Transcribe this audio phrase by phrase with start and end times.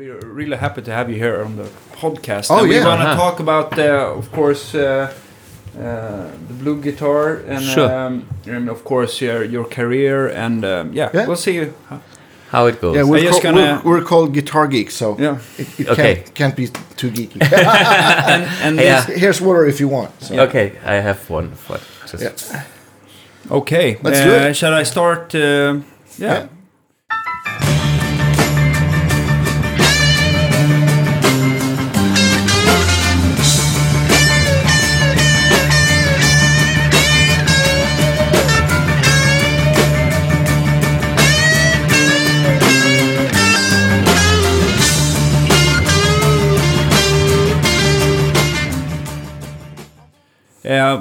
[0.00, 1.68] we're really happy to have you here on the
[2.02, 2.46] podcast.
[2.50, 2.78] Oh, and yeah.
[2.78, 3.16] We're going to Uh-huh.
[3.30, 7.90] talk about, uh, of course, uh, uh, the BluGuitar and, Sure.
[8.06, 10.28] um, and of course, your, your career.
[10.28, 11.26] And um, yeah, Yeah.
[11.26, 11.68] we'll see.
[12.50, 12.96] How it goes.
[12.96, 15.38] Yeah, we're, call- gonna- we're, we're called guitar geeks, so Yeah.
[15.58, 16.14] it, it Okay.
[16.14, 17.40] can't, can't be too geeky.
[18.32, 19.04] And, and Yeah.
[19.22, 20.10] Here's water if you want.
[20.22, 20.34] So.
[20.46, 21.50] Okay, I have one.
[21.54, 21.78] For
[22.10, 22.62] just Yeah.
[23.50, 23.98] okay.
[24.02, 24.54] Let's uh, do it.
[24.56, 25.34] Shall I start?
[25.34, 25.80] Uh,
[26.18, 26.46] yeah.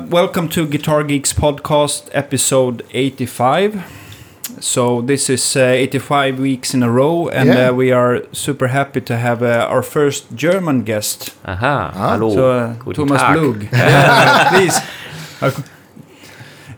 [0.09, 3.83] Welcome to Guitar Geeks podcast, episode 85.
[4.59, 7.69] So this is uh, 85 weeks in a row, and Yeah.
[7.69, 11.33] uh, we are super happy to have uh, our first German guest.
[11.45, 12.09] Aha, Ah.
[12.09, 12.29] hallo.
[12.33, 13.39] So uh, Thomas Tag.
[13.39, 13.67] Blug,
[14.53, 14.79] please.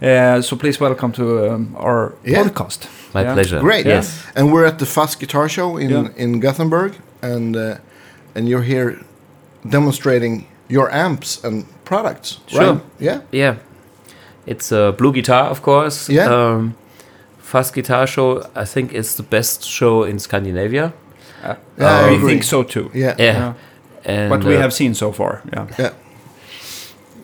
[0.02, 2.44] Uh, so please welcome to um, our Yeah.
[2.44, 2.88] podcast.
[3.14, 3.34] My Yeah.
[3.34, 3.60] pleasure.
[3.60, 3.86] Great.
[3.86, 4.24] Yes.
[4.36, 6.08] And we're at the Fuzz Guitar Show in, Yeah.
[6.18, 7.76] in Gothenburg, and uh,
[8.36, 8.98] and you're here
[9.70, 12.74] demonstrating your amps and products, Sure.
[12.74, 12.82] right?
[13.00, 13.20] Yeah.
[13.32, 13.56] Yeah.
[14.46, 16.10] It's a BluGuitar, of course.
[16.14, 16.30] Yeah.
[16.30, 16.74] Um,
[17.40, 20.94] Fuzz Guitar Show, I think, is the best show in Scandinavia.
[21.44, 22.30] Uh, Yeah, I we agree.
[22.32, 22.90] think so too.
[22.94, 23.16] Yeah.
[23.20, 23.38] Yeah.
[23.38, 23.54] Yeah.
[24.06, 25.42] And What we uh, have seen so far.
[25.54, 25.68] Yeah.
[25.80, 25.92] Yeah.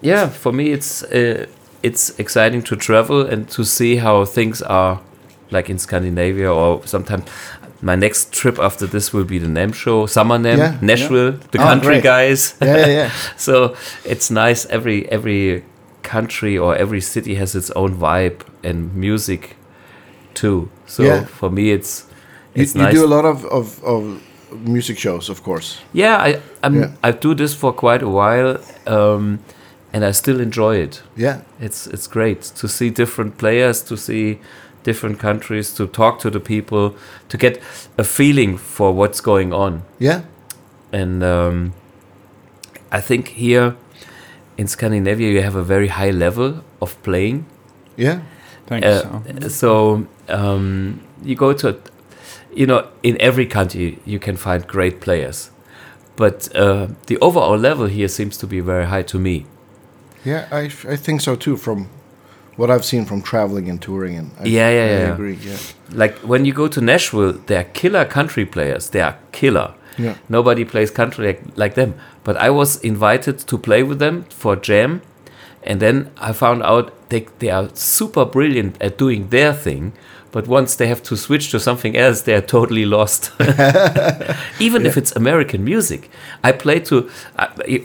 [0.02, 1.46] yeah, for me, it's uh,
[1.84, 5.00] it's exciting to travel and to see how things are,
[5.52, 7.24] like in Scandinavia, or sometimes.
[7.82, 10.78] My next trip after this will be the NAMM show, Summer NAMM, Yeah.
[10.82, 12.04] Nashville, the Oh, country great.
[12.04, 12.56] guys.
[12.62, 12.78] Yeah.
[12.78, 12.88] Yeah.
[12.88, 13.12] yeah.
[13.38, 13.76] so
[14.06, 14.66] it's nice.
[14.70, 15.64] Every every
[16.04, 19.56] country or every city has its own vibe and music
[20.34, 20.70] too.
[20.86, 21.26] So Yeah.
[21.26, 22.06] for me, it's
[22.56, 22.94] You, it's you nice.
[22.96, 24.04] do a lot of, of, of
[24.66, 25.78] music shows, of course.
[25.94, 26.90] yeah, I I'm, Yeah.
[27.04, 29.40] I do this for quite a while, um,
[29.94, 31.02] and I still enjoy it.
[31.16, 31.42] Yeah.
[31.60, 34.40] It's it's great to see different players, to see
[34.84, 36.96] different countries, to talk to the people,
[37.30, 37.62] to get
[37.98, 39.84] a feeling for what's going on.
[40.00, 40.22] Yeah.
[40.92, 41.74] And um,
[42.92, 43.76] I think here
[44.58, 47.46] in Scandinavia you have a very high level of playing.
[47.96, 48.22] Yeah.
[48.68, 48.86] Thanks.
[48.86, 51.80] Uh, so um, you go to,
[52.54, 55.52] you know, in every country you can find great players,
[56.16, 59.46] but uh, the overall level here seems to be very high to me.
[60.28, 60.48] Yeah.
[60.52, 61.58] I, I think so too.
[61.58, 61.88] From
[62.58, 65.14] what I've seen from traveling and touring, and I, Yeah, yeah, I yeah.
[65.14, 65.38] agree.
[65.50, 65.58] Yeah.
[66.04, 68.90] Like when you go to Nashville, they are killer country players.
[68.90, 69.70] They are killer.
[69.98, 70.16] Yeah.
[70.30, 71.94] Nobody plays country like, like them.
[72.24, 75.02] But I was invited to play with them for jam,
[75.64, 79.94] and then I found out they they are super brilliant at doing their thing.
[80.38, 83.32] But once they have to switch to something else, they are totally lost.
[84.60, 86.10] Even if it's American music,
[86.44, 87.10] I play to.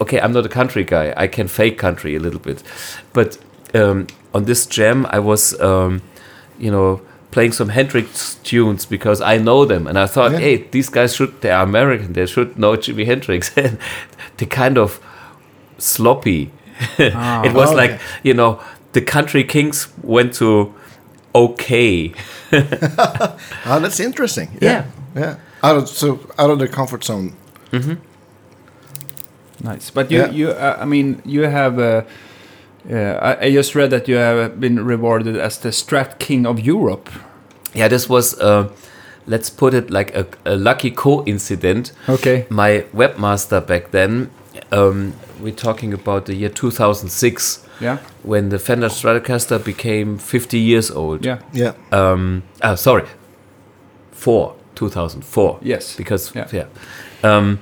[0.02, 1.14] Okay, I'm not a country guy.
[1.16, 2.62] I can fake country a little bit,
[3.14, 3.38] but
[3.74, 6.02] um, on this jam, I was, um,
[6.58, 10.40] you know, playing some Hendrix tunes because I know them, and I thought, Yeah.
[10.40, 11.40] hey, these guys should.
[11.40, 12.12] They are American.
[12.12, 13.50] They should know Jimi Hendrix.
[13.56, 13.78] And
[14.36, 15.00] they kind of
[15.78, 16.50] sloppy.
[16.98, 18.60] it was Oh, like you know,
[18.92, 20.74] the country kings went to
[21.34, 22.12] okay.
[23.66, 24.48] Oh, that's interesting.
[24.60, 24.84] Yeah.
[25.16, 25.37] Yeah.
[25.62, 27.32] Out of so out of the comfort zone.
[29.62, 30.31] Nice, but you, Yeah.
[30.31, 31.78] you, uh, I mean, you have.
[31.78, 32.03] Uh,
[32.91, 36.59] uh, I, I just read that you have been rewarded as the Strat King of
[36.59, 37.09] Europe.
[37.75, 38.69] Yeah, this was, uh,
[39.26, 41.93] let's put it like a, a lucky coincidence.
[42.09, 42.44] Okay.
[42.50, 44.31] My webmaster back then,
[44.72, 47.99] um, we're talking about the year 2006, Yeah.
[48.22, 51.25] when the Fender Stratocaster became 50 years old.
[51.25, 51.38] Yeah.
[51.53, 51.72] Yeah.
[51.91, 53.05] Um, ah, sorry,
[54.12, 55.59] four, 2004.
[55.62, 55.97] Yes.
[55.97, 56.49] Because, Yeah.
[56.53, 56.66] yeah.
[57.25, 57.59] Um,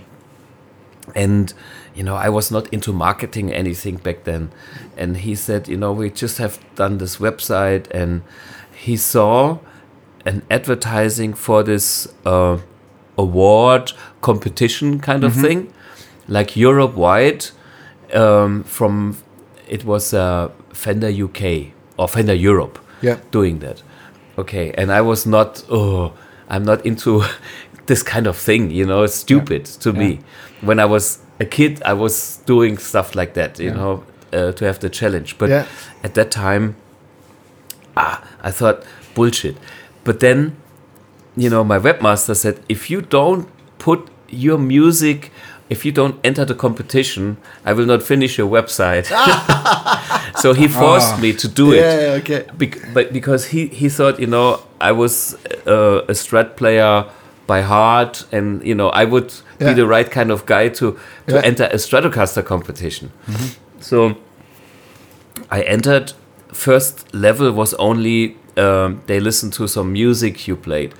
[1.15, 1.53] and,
[1.95, 4.51] you know, I was not into marketing anything back then.
[4.97, 7.87] And he said, you know, we just have done this website.
[7.91, 8.23] And
[8.73, 9.59] he saw
[10.27, 12.59] an advertising for this uh,
[13.17, 15.73] award competition kind of thing,
[16.29, 17.47] like Europe wide.
[18.13, 19.17] Um, from
[19.71, 23.17] it was uh, Fender UK or Fender Europe Yeah.
[23.31, 23.83] doing that.
[24.37, 25.65] Okay, and I was not.
[25.71, 26.13] Oh,
[26.49, 27.23] I'm not into
[27.87, 28.71] this kind of thing.
[28.71, 30.19] You know, it's stupid to me.
[30.61, 33.59] When I was a kid, I was doing stuff like that.
[33.59, 33.77] You Yeah.
[33.77, 34.03] know,
[34.33, 35.37] uh, to have the challenge.
[35.39, 35.65] But Yeah.
[36.05, 36.75] at that time,
[37.97, 38.83] ah, I thought
[39.15, 39.57] bullshit.
[40.05, 40.57] But then,
[41.37, 43.47] you know, my webmaster said, if you don't
[43.79, 45.31] put your music,
[45.71, 49.07] if you don't enter the competition, I will not finish your website.
[50.43, 51.21] so he forced Ah.
[51.21, 51.79] me to do it.
[51.81, 52.19] Yeah.
[52.21, 52.45] Okay.
[52.59, 55.35] Bec- but because he, he thought, you know, I was
[55.67, 57.05] uh, a strat player
[57.47, 59.69] by heart, and you know I would Yeah.
[59.69, 60.93] be the right kind of guy to
[61.27, 61.43] to Yeah.
[61.45, 63.11] enter a Stratocaster competition.
[63.81, 64.15] So
[65.51, 66.13] I entered.
[66.53, 70.93] First level was only um, they listened to some music you played.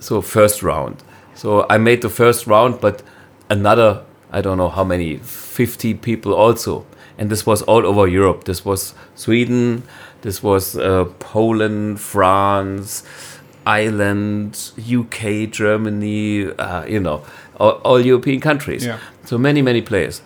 [0.00, 0.96] So first round.
[1.34, 3.02] So I made the first round, but
[3.50, 4.02] another
[4.32, 6.86] I don't know how many, 50 people also.
[7.18, 8.44] And this was all over Europe.
[8.44, 9.82] This was Sweden,
[10.22, 13.02] this was uh, Poland, France,
[13.66, 17.22] Ireland, UK, Germany, uh, you know,
[17.58, 18.86] all, all European countries.
[18.86, 18.98] Yeah.
[19.24, 20.22] So many, many players.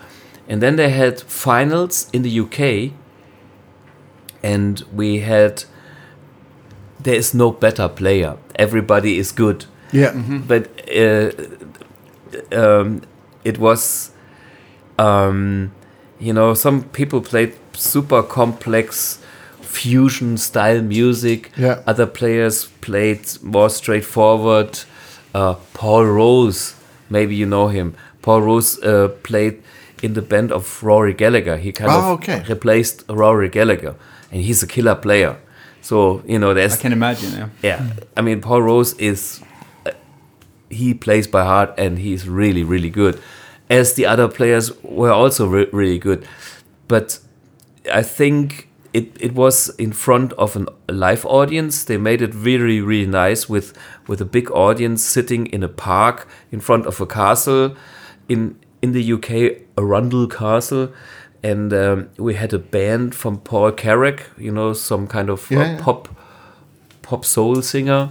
[0.48, 2.92] And then they had finals in the UK,
[4.42, 5.64] and we had.
[7.00, 8.36] There is no better player.
[8.56, 10.12] Everybody is good Yeah.
[10.46, 11.30] but uh,
[12.52, 13.02] um,
[13.44, 14.10] it was
[14.98, 15.72] um,
[16.20, 19.18] you know some people played super complex
[19.60, 21.80] fusion style music Yeah.
[21.86, 24.78] other players played more straightforward
[25.34, 26.74] uh, paul rose
[27.10, 29.62] maybe you know him paul rose uh, played
[30.02, 32.44] in the band of rory gallagher he kind Oh, of okay.
[32.48, 33.96] replaced rory gallagher
[34.30, 35.36] and he's a killer player
[35.82, 37.32] so you know there's I can imagine.
[37.36, 37.48] Yeah.
[37.62, 37.86] yeah,
[38.16, 39.42] I mean Paul Rose is
[40.70, 43.20] he plays by heart and he's really really good,
[43.70, 46.26] as the other players were also re- really good,
[46.88, 47.18] but
[47.92, 51.84] I think it it was in front of an, a live audience.
[51.84, 53.72] They made it really really nice with
[54.08, 57.76] with a big audience sitting in a park in front of a castle,
[58.28, 60.88] in in the UK Arundel Castle.
[61.42, 65.56] And um, we had a band from Paul Carrack, you know, some kind of uh,
[65.56, 65.78] Yeah, yeah.
[65.82, 66.08] pop
[67.02, 68.08] pop soul singer,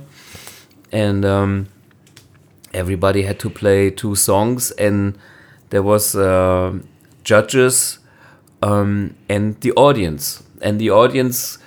[0.91, 1.67] and um,
[2.73, 5.17] everybody had to play two songs, and
[5.69, 6.73] there was uh,
[7.23, 7.99] judges
[8.61, 11.57] um, and the audience, and the audience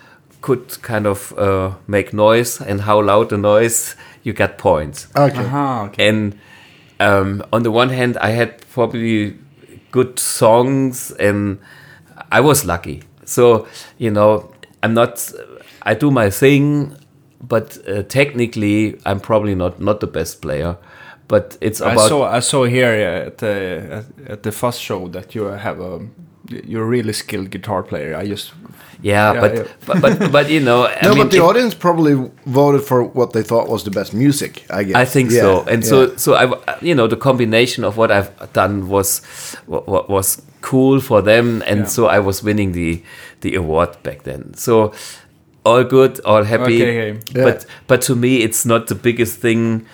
[0.41, 5.09] could kind of uh, make noise, and how loud the noise, you got points.
[5.17, 5.39] Okay.
[5.39, 6.09] Aha, okay.
[6.09, 6.39] And
[7.01, 9.37] um, on the one hand, I had probably
[9.91, 11.59] good songs, and
[12.31, 13.03] I was lucky.
[13.25, 13.67] So
[13.99, 15.33] you know, I'm not.
[15.83, 16.97] I do my thing,
[17.41, 20.77] but uh, technically, I'm probably not not the best player.
[21.29, 22.93] But it's I saw I saw here
[23.27, 26.01] at the at, at the Fuzz show that you have a
[26.49, 28.15] you're a really skilled guitar player.
[28.17, 28.53] I just
[29.03, 29.65] yeah, Yeah, but, yeah.
[29.87, 32.15] but but but you know, I No, mean, but the it- audience probably
[32.47, 34.65] voted for what they thought was the best music.
[34.71, 34.95] I guess.
[34.97, 35.89] I think Yeah, so, and yeah.
[35.91, 36.45] so so I
[36.81, 39.23] you know the combination of what I've done was
[39.67, 41.87] what was cool for them, and Yeah.
[41.89, 43.03] so I was winning the
[43.41, 44.55] the award back then.
[44.55, 44.93] So
[45.65, 46.83] all good, all happy.
[46.83, 47.21] Okay, okay.
[47.35, 47.45] Yeah.
[47.45, 49.87] But but to me, it's not the biggest thing.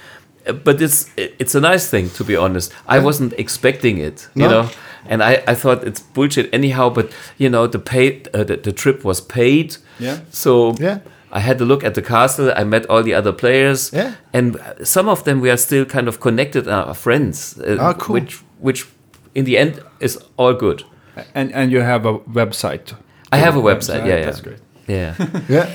[0.64, 2.72] But it's it's a nice thing to be honest.
[2.88, 4.50] I wasn't expecting it, you No.
[4.50, 4.68] know,
[5.08, 6.90] and I, I thought it's bullshit anyhow.
[6.94, 7.06] But
[7.38, 10.18] you know, the pay uh, the, the trip was paid, Yeah.
[10.30, 10.98] So Yeah.
[11.34, 12.52] I had to look at the castle.
[12.60, 14.12] I met all the other players, Yeah.
[14.34, 17.58] and some of them we are still kind of connected, uh, are friends.
[17.58, 18.14] Uh, Ah, cool.
[18.14, 18.86] Which, which,
[19.34, 20.84] in the end, is all good.
[21.34, 22.94] and and you have a website.
[23.34, 24.04] I have a website.
[24.06, 24.58] Yeah, yeah, That's great.
[24.88, 25.14] yeah.
[25.48, 25.66] yeah.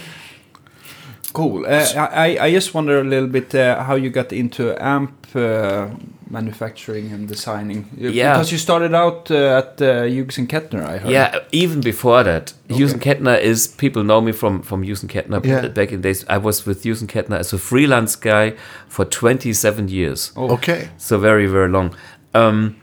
[1.38, 1.66] Cool.
[1.66, 1.86] Uh,
[2.26, 5.88] I I just wonder a little bit uh, how you got into amp uh,
[6.30, 7.86] manufacturing and designing.
[7.98, 8.34] Yeah.
[8.34, 11.12] Because you started out uh, at uh, Hughes and Kettner, I heard.
[11.12, 12.78] Yeah, even before that, Okay.
[12.80, 15.40] Hughes and Kettner is people know me from from Hughes and Kettner.
[15.46, 15.68] Yeah.
[15.74, 18.54] Back in days, I was with Hughes and Kettner as a freelance guy
[18.88, 20.32] for 27 years.
[20.36, 20.54] Oh.
[20.54, 20.90] Okay.
[20.98, 21.96] so very very long
[22.34, 22.76] um,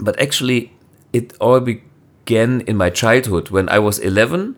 [0.00, 0.70] but actually
[1.12, 4.54] it all began in my childhood when i was 11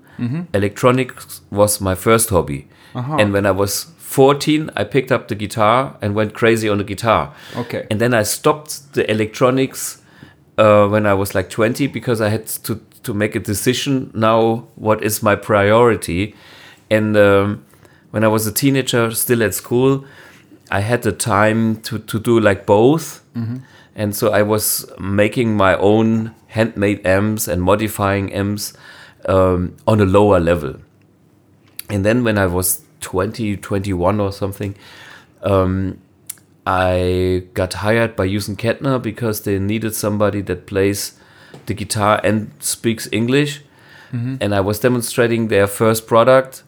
[0.55, 3.17] electronics was my first hobby Uh-huh.
[3.21, 6.85] and when i was 14 i picked up the guitar and went crazy on the
[6.85, 7.87] guitar Okay.
[7.91, 10.03] and then i stopped the electronics
[10.59, 14.67] uh, when i was like 20 because i had to, to make a decision now
[14.75, 16.35] what is my priority
[16.91, 17.65] and um,
[18.11, 20.05] when i was a teenager still at school
[20.73, 23.25] I had the time to, to do like both.
[23.97, 28.73] And so I was making my own handmade amps and modifying amps
[29.27, 30.77] um, on a lower level.
[31.89, 34.75] And then when I was 20, 21 or something,
[35.43, 35.99] um,
[36.67, 41.19] I got hired by and Kettner because they needed somebody that plays
[41.67, 43.63] the guitar and speaks English.
[44.13, 46.65] And I was demonstrating their first product,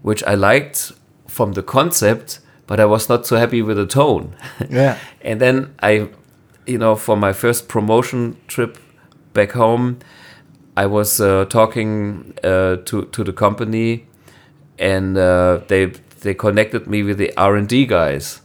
[0.00, 0.92] which I liked
[1.28, 4.34] from the concept, but I was not so happy with the tone.
[4.70, 4.96] Yeah.
[5.20, 6.08] and then I,
[6.66, 8.78] you know, for my first promotion trip
[9.34, 9.98] back home,
[10.76, 14.06] I was uh, talking uh, to to the company,
[14.78, 15.86] and uh, they
[16.20, 18.42] they connected me with the R and D guys,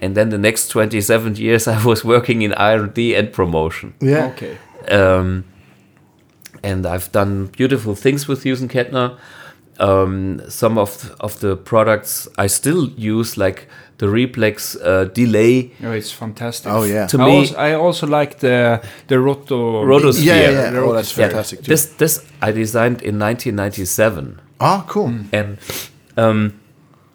[0.00, 3.32] and then the next twenty seven years I was working in R and D and
[3.32, 3.94] promotion.
[4.00, 4.26] Yeah.
[4.26, 4.58] Okay.
[4.88, 5.44] Um,
[6.62, 9.18] and I've done beautiful things with Hughes and Kettner.
[9.80, 13.66] Um, some of of the products I still use, like
[13.98, 15.70] the Replex uh, delay.
[15.84, 16.72] Oh, it's fantastic.
[16.72, 17.06] Oh, yeah.
[17.06, 19.84] To I, me- also, I also like the the roto.
[19.84, 20.24] Rotosphere.
[20.26, 20.78] Yeah, yeah, Yeah, yeah.
[20.80, 21.70] Oh, that's Yeah, fantastic too.
[21.72, 25.12] This this I designed in 1997, ah, cool.
[25.32, 25.58] and
[26.16, 26.52] um,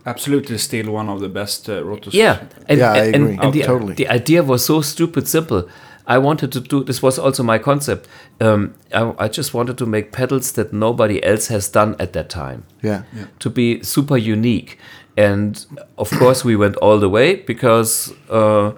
[0.07, 2.13] Absolutely, still one of the best uh, rotos.
[2.13, 2.37] Yeah,
[2.69, 3.37] and, Yeah, I and, agree.
[3.41, 3.93] and the, Totally.
[3.95, 5.67] the idea was so stupid simple.
[6.07, 8.07] I wanted to do this was also my concept.
[8.39, 12.29] Um, I, I just wanted to make pedals that nobody else has done at that
[12.29, 13.03] time Yeah.
[13.39, 14.77] to be super unique.
[15.17, 15.65] And
[15.97, 18.71] of course, we went all the way because uh,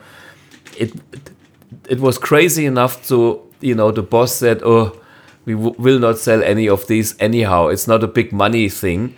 [0.78, 0.92] it
[1.90, 4.92] it was crazy enough to you know the boss said, "Oh,
[5.46, 7.68] we w- will not sell any of these anyhow.
[7.70, 9.16] It's not a big money thing,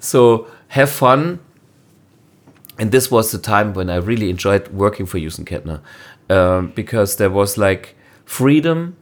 [0.00, 1.38] so have fun."
[2.78, 5.80] And this was the time when I really enjoyed working for Hughes and Kettner
[6.32, 8.96] um, because there was like freedom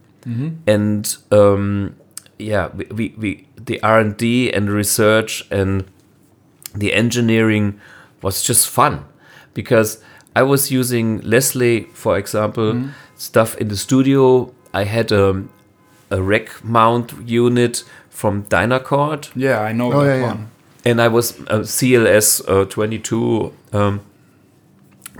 [0.66, 1.94] and um,
[2.38, 5.84] yeah, we, we, we the R and D and research and
[6.74, 7.80] the engineering
[8.22, 9.04] was just fun
[9.54, 9.98] because
[10.36, 14.52] I was using Leslie, for example, stuff in the studio.
[14.74, 15.42] I had a,
[16.10, 20.26] a rack mount unit from Dynacord yeah, I know Oh, that yeah, yeah.
[20.34, 20.46] one.
[20.84, 24.00] and I was uh, CLS uh, 22, um,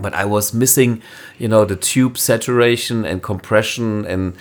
[0.03, 1.03] but I was missing,
[1.39, 4.33] you know, the tube saturation and compression and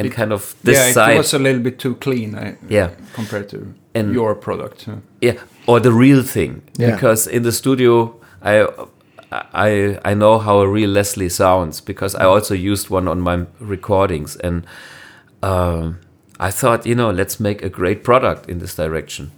[0.00, 2.34] and kind of this yeah, it was a little bit too clean.
[2.36, 2.90] I, Yeah.
[3.14, 3.56] compared to
[3.94, 4.86] And- your product.
[4.86, 4.96] yeah.
[5.20, 5.34] yeah
[5.66, 6.94] or the real thing Yeah.
[6.94, 8.66] because in the studio i
[9.52, 13.44] i i know how a real leslie sounds because i also used one on my
[13.60, 14.62] recordings and
[15.42, 15.98] um,
[16.40, 19.30] i thought you know let's make a great product in this direction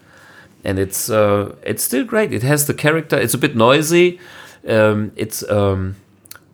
[0.64, 4.18] and it's uh, it's still great it has the character it's a bit noisy
[4.68, 5.96] um, it's um,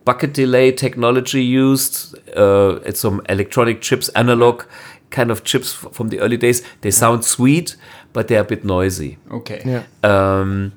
[0.05, 4.63] bucket delay technology used uh, it's some electronic chips analog
[5.09, 7.75] kind of chips f- from the early days they sound sweet
[8.13, 9.61] but they're a bit noisy Okay.
[9.65, 9.83] Yeah.
[10.03, 10.71] um,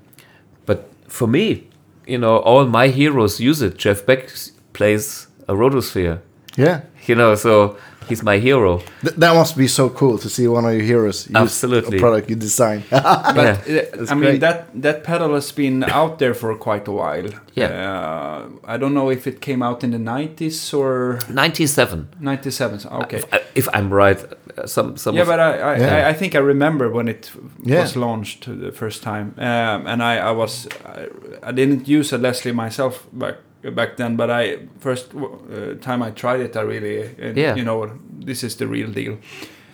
[0.67, 1.67] but for me,
[2.07, 3.77] you know, all my heroes use it.
[3.77, 4.31] Jeff Beck
[4.73, 6.19] plays a rotosphere,
[6.57, 6.81] Yeah.
[7.07, 7.77] you know, so
[8.11, 8.79] he's my hero.
[9.03, 11.97] Th- that must be so cool to see one of your heroes use Absolutely.
[11.97, 12.83] a product you design.
[12.91, 14.41] But Yeah, uh, I mean great.
[14.41, 17.29] that that pedal has been out there for quite a while.
[17.55, 17.71] Yeah.
[17.89, 22.09] Uh, I don't know if it came out in the 90s or 97.
[22.21, 22.81] 97.
[23.03, 23.17] Okay.
[23.19, 24.19] If, I- if I'm right,
[24.59, 26.07] uh, some some yeah, but I I, Yeah.
[26.07, 27.31] I I think I remember when it
[27.67, 27.81] Yeah.
[27.83, 32.19] was launched the first time, um, and I I was I, I didn't use a
[32.19, 37.03] Leslie myself back back then, but I first uh, time I tried it, I really
[37.03, 37.57] uh, Yeah.
[37.57, 37.91] you know
[38.27, 39.19] this is the real deal.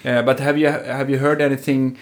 [0.04, 1.96] Uh, but have you have you heard anything?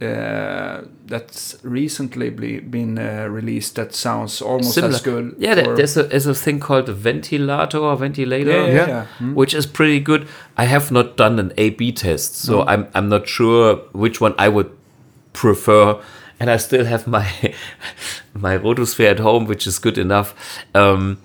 [0.00, 2.30] Uh, that's recently
[2.60, 4.94] been uh, released that sounds almost Similar.
[4.94, 5.34] as good.
[5.38, 8.50] yeah, there- there's a there's a thing called a ventilator or ventilator.
[8.52, 8.86] yeah, yeah, Yeah.
[8.88, 9.04] yeah.
[9.18, 9.34] Hmm?
[9.34, 10.28] Which is pretty good.
[10.56, 14.48] I have not done an A/B test, so I'm I'm not sure which one I
[14.48, 14.70] would
[15.32, 15.96] prefer.
[16.40, 17.26] And I still have my
[18.40, 20.34] my Rotosphere at home, which is good enough.
[20.74, 21.18] Um,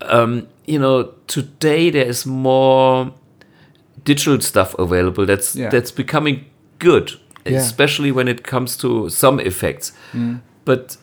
[0.00, 3.12] um, you know, today there is more
[4.04, 5.26] digital stuff available.
[5.26, 5.70] That's Yeah.
[5.70, 6.44] that's becoming
[6.78, 7.12] good,
[7.44, 7.58] Yeah.
[7.58, 9.92] especially when it comes to some effects.
[10.12, 10.36] Hmm.
[10.64, 10.96] But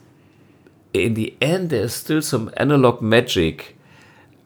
[0.94, 3.76] in the end, there's still some analog magic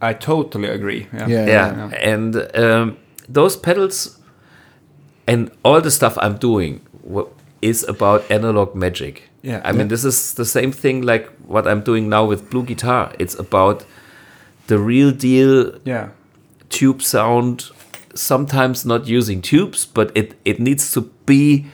[0.02, 1.08] I totally agree.
[1.14, 1.28] Yeah.
[1.28, 1.46] Yeah.
[1.48, 2.98] yeah, and um,
[3.30, 4.20] those pedals
[5.26, 6.82] and all the stuff I'm doing
[7.62, 9.30] is about analog magic.
[9.44, 9.62] Yeah.
[9.66, 13.14] I mean, this is the same thing like what I'm doing now with BluGuitar.
[13.20, 13.86] It's about
[14.68, 16.10] the real deal yeah.
[16.70, 17.70] tube sound.
[18.16, 21.66] Sometimes not using tubes, but it it needs to be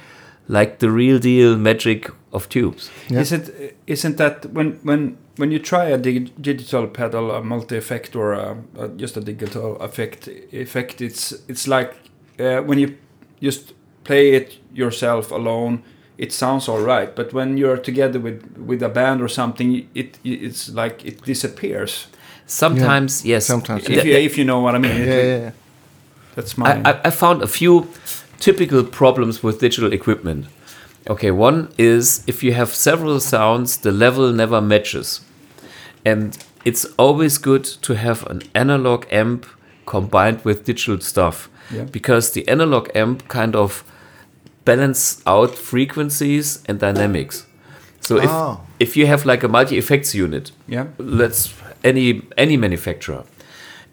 [0.47, 2.89] like the real deal magic of tubes.
[3.07, 3.19] Yeah.
[3.19, 7.77] Is it isn't that when when when you try a dig- digital pedal, a multi
[7.77, 11.01] effect, or a, a, just a digital effect effect?
[11.01, 11.93] It's it's like
[12.39, 12.97] uh, when you
[13.41, 13.73] just
[14.03, 15.83] play it yourself alone.
[16.19, 20.19] It sounds all right, but when you're together with with a band or something, it
[20.23, 22.07] it's like it disappears.
[22.45, 23.45] Sometimes, yes.
[23.45, 25.51] Sometimes, If you if you know what I mean, yeah, yeah, yeah.
[26.35, 27.87] that's my I, I, I found a few
[28.39, 30.45] typical problems with digital equipment.
[31.07, 35.21] Okay, one is if you have several sounds, the level never matches.
[36.05, 39.45] And it's always good to have an analog amp
[39.85, 41.49] combined with digital stuff.
[41.71, 41.85] Yeah.
[41.91, 43.83] Because the analog amp kind of
[44.69, 47.45] balance out frequencies and dynamics.
[48.01, 48.61] So if, Oh.
[48.79, 51.41] if you have like a multi-effects unit, yeah let's
[51.83, 53.23] any any manufacturer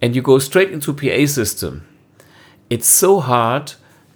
[0.02, 1.72] and you go straight into PA system
[2.74, 3.66] it's so hard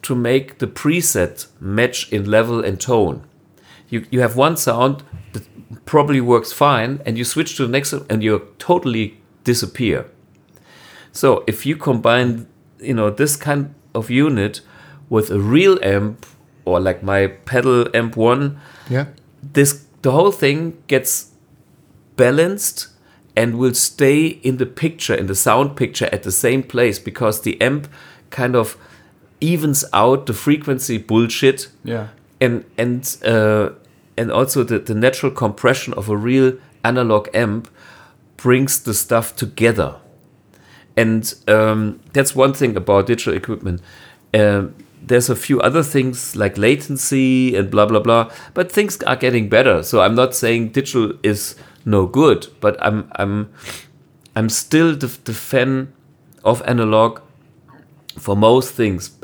[0.02, 3.16] to make the preset match in level and tone
[3.92, 4.94] you you have one sound
[5.32, 5.42] that
[5.84, 9.06] probably works fine and you switch to the next and you totally
[9.44, 10.04] disappear
[11.12, 12.46] so if you combine
[12.88, 13.62] you know this kind
[13.94, 14.60] of unit
[15.08, 16.26] with a real amp
[16.64, 19.06] or like my pedal amp one, Yeah.
[19.54, 21.30] this the whole thing gets
[22.16, 22.88] balanced
[23.36, 27.42] and will stay in the picture in the sound picture at the same place because
[27.42, 27.88] the amp
[28.30, 28.76] kind of
[29.40, 32.08] evens out the frequency bullshit Yeah.
[32.40, 33.70] and and uh,
[34.16, 36.52] and also the, the natural compression of a real
[36.84, 37.68] analog amp
[38.36, 39.94] brings the stuff together
[40.96, 43.80] and um, that's one thing about digital equipment
[44.34, 49.16] um, there's a few other things like latency and blah blah blah but things are
[49.16, 49.82] getting better.
[49.82, 53.52] So i'm not saying digital is no good but i'm i'm
[54.36, 55.92] i'm still the, the fan
[56.44, 57.20] of analog
[58.18, 59.16] for most things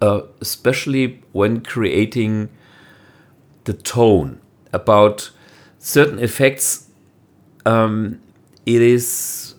[0.00, 2.48] uh, especially when creating
[3.64, 4.40] the tone
[4.72, 5.30] about
[5.78, 6.88] certain effects
[7.66, 8.20] um,
[8.64, 9.54] it is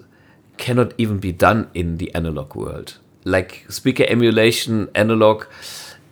[0.58, 5.44] cannot even be done in the analog world like speaker emulation analog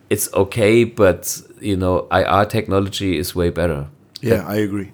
[0.10, 3.86] it's okay but you know ir technology is way better
[4.22, 4.92] Yeah, I agree.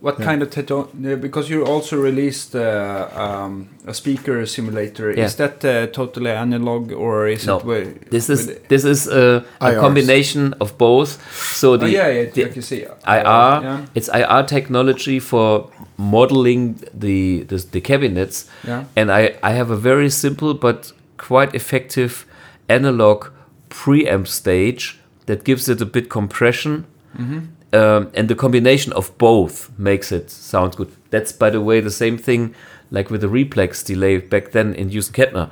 [0.00, 5.10] What kind of techno- uh, because you also released uh, um, a speaker simulator.
[5.10, 5.24] Yeah.
[5.26, 7.56] Is that uh, totally analog or is No.
[7.56, 7.62] it?
[7.64, 11.18] wi- this is with- this is a, a combination of both
[11.56, 12.82] so the oh, yeah, yeah, the I see.
[13.08, 13.86] IR, Yeah.
[13.94, 18.84] it's IR technology for modeling the, the the cabinets, Yeah.
[18.96, 22.24] and I I have a very simple but quite effective
[22.68, 23.26] analog
[23.70, 26.84] preamp stage that gives it a bit compression,
[27.18, 30.90] um, and the combination of both makes it sound good.
[31.10, 32.54] That's by the way the same thing
[32.90, 35.50] like with the Replex delay back then in Hughes and Kettner.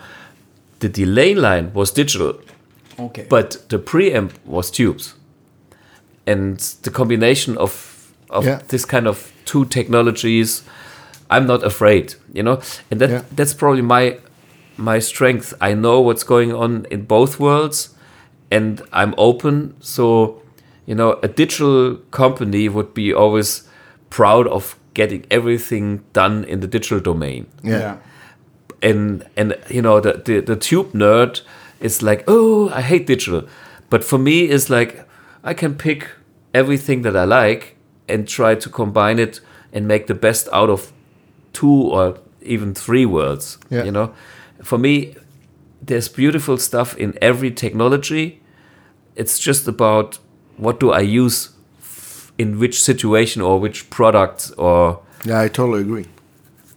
[0.80, 2.34] The delay line was digital,
[2.98, 3.26] Okay.
[3.28, 5.14] but the preamp was tubes
[6.26, 8.60] and the combination of of Yeah.
[8.68, 10.62] this kind of two technologies
[11.30, 13.22] i'm not afraid you know and that Yeah.
[13.36, 14.18] that's probably my
[14.82, 15.54] my strength.
[15.60, 17.94] I know what's going on in both worlds
[18.50, 19.74] and i'm open.
[19.80, 20.42] So
[20.86, 23.68] you know a digital company would be always
[24.10, 27.46] proud of getting everything done in the digital domain.
[27.62, 27.96] Yeah.
[28.82, 31.40] and and you know the, the the tube nerd
[31.80, 33.42] is like oh i hate digital.
[33.90, 35.06] But for me it's like
[35.44, 36.08] i can pick
[36.54, 37.76] everything that i like
[38.08, 39.40] and try to combine it
[39.72, 40.92] and make the best out of
[41.52, 43.84] two or even three worlds Yeah.
[43.84, 44.08] you know
[44.62, 45.14] for me
[45.86, 48.40] there's beautiful stuff in every technology
[49.16, 50.18] it's just about
[50.56, 51.50] what do i use
[52.38, 56.06] in which situation or which product or Yeah, I totally agree.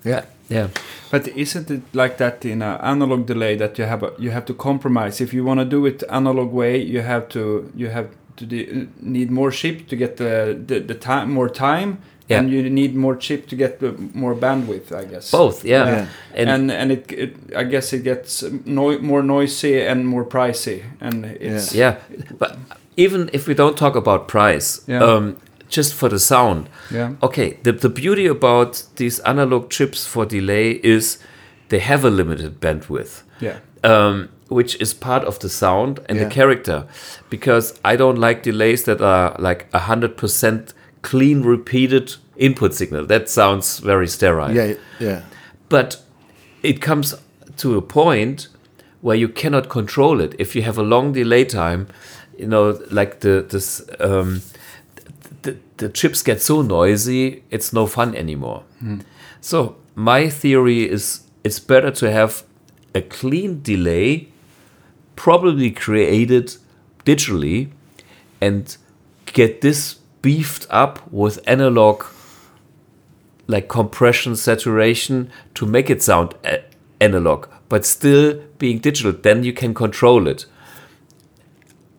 [0.04, 0.21] Yeah.
[0.50, 0.67] yeah
[1.12, 4.45] But isn't it like that in an analog delay that you have a, you have
[4.45, 5.24] to compromise?
[5.24, 8.88] If you want to do it analog way, you have to you have to de-
[9.02, 12.40] need more chip to get the the, the time more time, Yeah.
[12.40, 13.82] and you need more chip to get
[14.16, 14.92] more bandwidth.
[14.92, 16.08] I guess both yeah, Yeah.
[16.34, 20.82] And and and, it, it I guess it gets no, more noisy and more pricey,
[21.02, 21.96] and it's Yeah,
[22.40, 22.58] but
[22.98, 25.04] even if we don't talk about price, Yeah.
[25.04, 25.36] um,
[25.70, 26.68] just for the sound.
[26.92, 31.20] yeah Okay, the, the beauty about these analog chips for delay is
[31.70, 36.28] they have a limited bandwidth, yeah um, which is part of the sound and Yeah.
[36.28, 36.86] the character.
[37.30, 40.74] Because I don't like delays that are like 100%
[41.12, 43.06] clean, repeated input signal.
[43.08, 44.74] That sounds very sterile Yeah.
[45.00, 45.22] Yeah.
[45.70, 45.89] but
[46.63, 47.15] it comes
[47.58, 48.50] to a point
[49.02, 51.86] where you cannot control it if you have a long delay time
[52.39, 54.41] you know like the this um,
[55.44, 58.62] the, the chips get so noisy it's no fun anymore
[59.41, 62.44] so my theory is it's better to have
[62.94, 64.28] a clean delay
[65.15, 66.58] probably created
[67.06, 67.70] digitally
[68.41, 68.78] and
[69.34, 72.04] get this beefed up with analog
[73.46, 76.34] like compression saturation to make it sound
[77.00, 80.48] analog but still being digital then you can control it.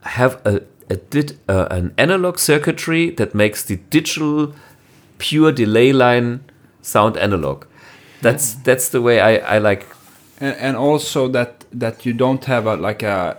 [0.00, 4.52] Have a, a did, uh, an analog circuitry that makes the digital
[5.18, 6.40] pure delay line
[6.82, 7.64] sound analog.
[8.22, 9.86] That's that's the way i, I like
[10.40, 13.36] and, and also that that you don't have a like a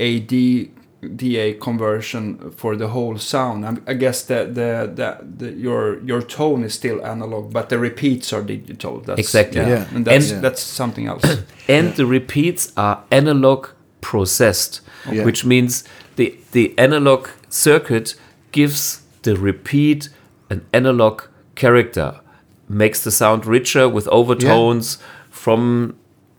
[0.00, 0.73] AD
[1.08, 3.64] DA uh, conversion for the whole sound.
[3.66, 7.78] I, I guess the, the the the your your tone is still analog, but the
[7.78, 9.00] repeats are digital.
[9.00, 9.60] That's, Exactly.
[9.60, 9.86] Yeah.
[9.94, 11.24] and that's And- that's something else.
[11.68, 13.68] and the repeats are analog
[14.00, 14.80] processed,
[15.12, 15.24] Yeah.
[15.24, 15.84] which means
[16.16, 18.16] the the analog circuit
[18.52, 20.08] gives the repeat
[20.50, 21.22] an analog
[21.54, 22.20] character,
[22.68, 24.98] makes the sound richer with overtones
[25.30, 25.94] from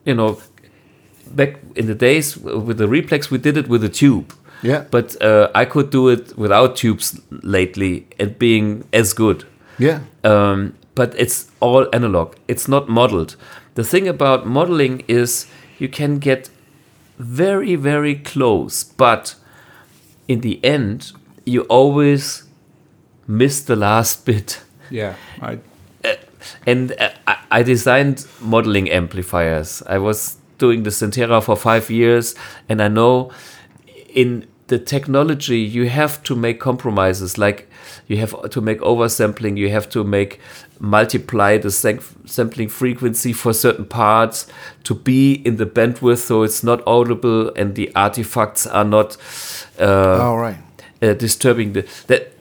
[0.06, 0.38] you know
[1.28, 4.34] back in the days with the Replex we did it with a tube.
[4.66, 4.86] Yeah.
[4.92, 9.44] But uh, I could do it without tubes lately and being as good
[9.78, 10.00] Yeah.
[10.24, 12.36] um, but it's all analog.
[12.48, 13.36] It's not modeled.
[13.76, 15.48] The thing about modeling is
[15.80, 16.50] you can get
[17.20, 19.36] very, very close, but
[20.28, 21.12] in the end,
[21.46, 22.44] you always
[23.28, 24.62] miss the last bit.
[24.90, 25.60] Yeah, I
[26.68, 27.10] And uh,
[27.52, 29.82] I- designed modeling amplifiers.
[29.88, 32.36] I was doing the Zentera for five years,
[32.70, 33.32] and I know
[34.14, 37.38] in the technology you have to make compromises.
[37.38, 37.70] Like
[38.08, 40.40] you have to make oversampling, you have to make
[40.80, 44.48] multiply the sampling frequency for certain parts
[44.84, 49.16] to be in the bandwidth so it's not audible and the artifacts are not
[49.80, 50.58] uh, All right.
[51.02, 52.34] uh, disturbing the that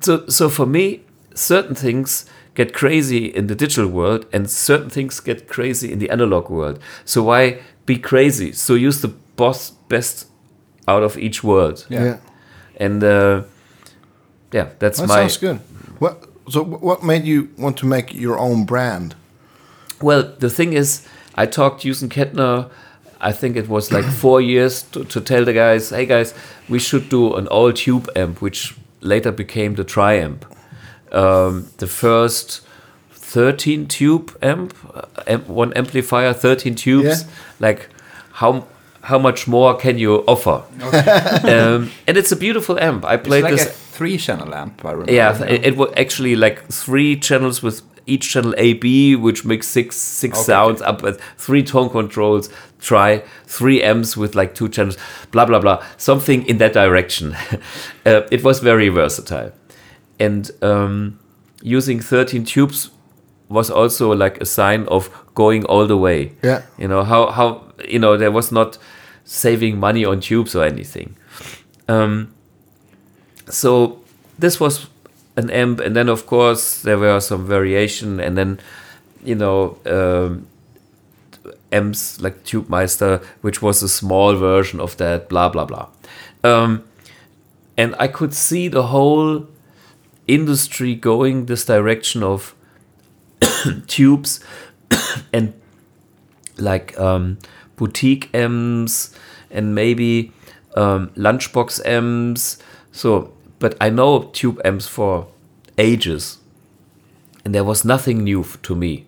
[0.00, 1.02] so so for me
[1.34, 2.24] certain things
[2.54, 6.78] get crazy in the digital world and certain things get crazy in the analog world
[7.04, 10.29] so why be crazy so use the boss best
[10.88, 12.04] out of each world Yeah.
[12.04, 12.16] Yeah.
[12.76, 13.42] and uh,
[14.52, 15.58] yeah that's That my sounds good.
[15.98, 16.24] What?
[16.48, 19.14] So, what made you want to make your own brand?
[20.02, 22.68] Well, the thing is, I talked to Hughes and Kettner.
[23.20, 26.34] I think it was like four years to, to tell the guys, hey guys,
[26.68, 30.42] we should do an all tube amp, which later became the Triamp.
[31.12, 32.62] Um, the first
[33.12, 37.22] 13 tube amp, uh, amp, one amplifier, 13 tubes.
[37.22, 37.30] Yeah.
[37.60, 37.88] Like,
[38.32, 38.66] how
[39.02, 40.62] how much more can you offer?
[41.44, 43.04] um, and it's a beautiful amp.
[43.04, 43.66] I it's played like this.
[43.66, 44.84] a three-channel amp.
[44.84, 45.12] I remember.
[45.12, 49.66] Yeah, it, it was actually like three channels with each channel A B, which makes
[49.66, 52.50] six six Okay, sounds up with three tone controls.
[52.80, 54.96] Try three amps with like two channels.
[55.30, 55.84] Blah blah blah.
[55.96, 57.34] Something in that direction.
[58.06, 59.52] uh, it was very versatile,
[60.18, 61.18] and um,
[61.62, 62.90] using thirteen tubes
[63.50, 66.32] was also like a sign of going all the way.
[66.42, 66.62] Yeah.
[66.78, 68.78] You know how how you know there was not
[69.24, 71.16] saving money on tubes or anything.
[71.88, 72.32] Um,
[73.48, 74.00] so
[74.38, 74.86] this was
[75.36, 78.60] an amp, and then of course there were some variation, and then
[79.24, 80.46] you know um,
[81.72, 85.28] amps like TubeMeister, which was a small version of that.
[85.28, 85.88] Blah blah blah.
[86.44, 86.84] Um,
[87.76, 89.46] and I could see the whole
[90.28, 92.54] industry going this direction of
[93.86, 94.40] tubes
[95.32, 95.52] and
[96.58, 97.38] like um,
[97.76, 99.14] boutique amps
[99.50, 100.32] and maybe
[100.76, 102.58] um, lunchbox amps.
[102.92, 105.28] So, but I know tube amps for
[105.78, 106.38] ages,
[107.44, 109.06] and there was nothing new to me.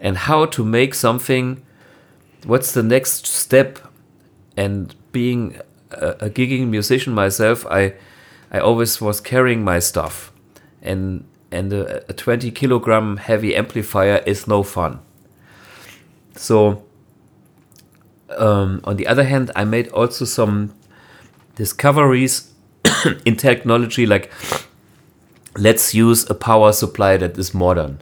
[0.00, 1.62] And how to make something?
[2.44, 3.78] What's the next step?
[4.56, 5.58] And being
[5.90, 7.94] a, a gigging musician myself, I
[8.50, 10.32] I always was carrying my stuff,
[10.82, 14.98] and and a, a 20 kilogram heavy amplifier is no fun.
[16.36, 16.82] So
[18.36, 20.74] um, on the other hand, I made also some
[21.54, 22.50] discoveries
[23.24, 24.30] in technology, like
[25.56, 28.00] let's use a power supply that is modern.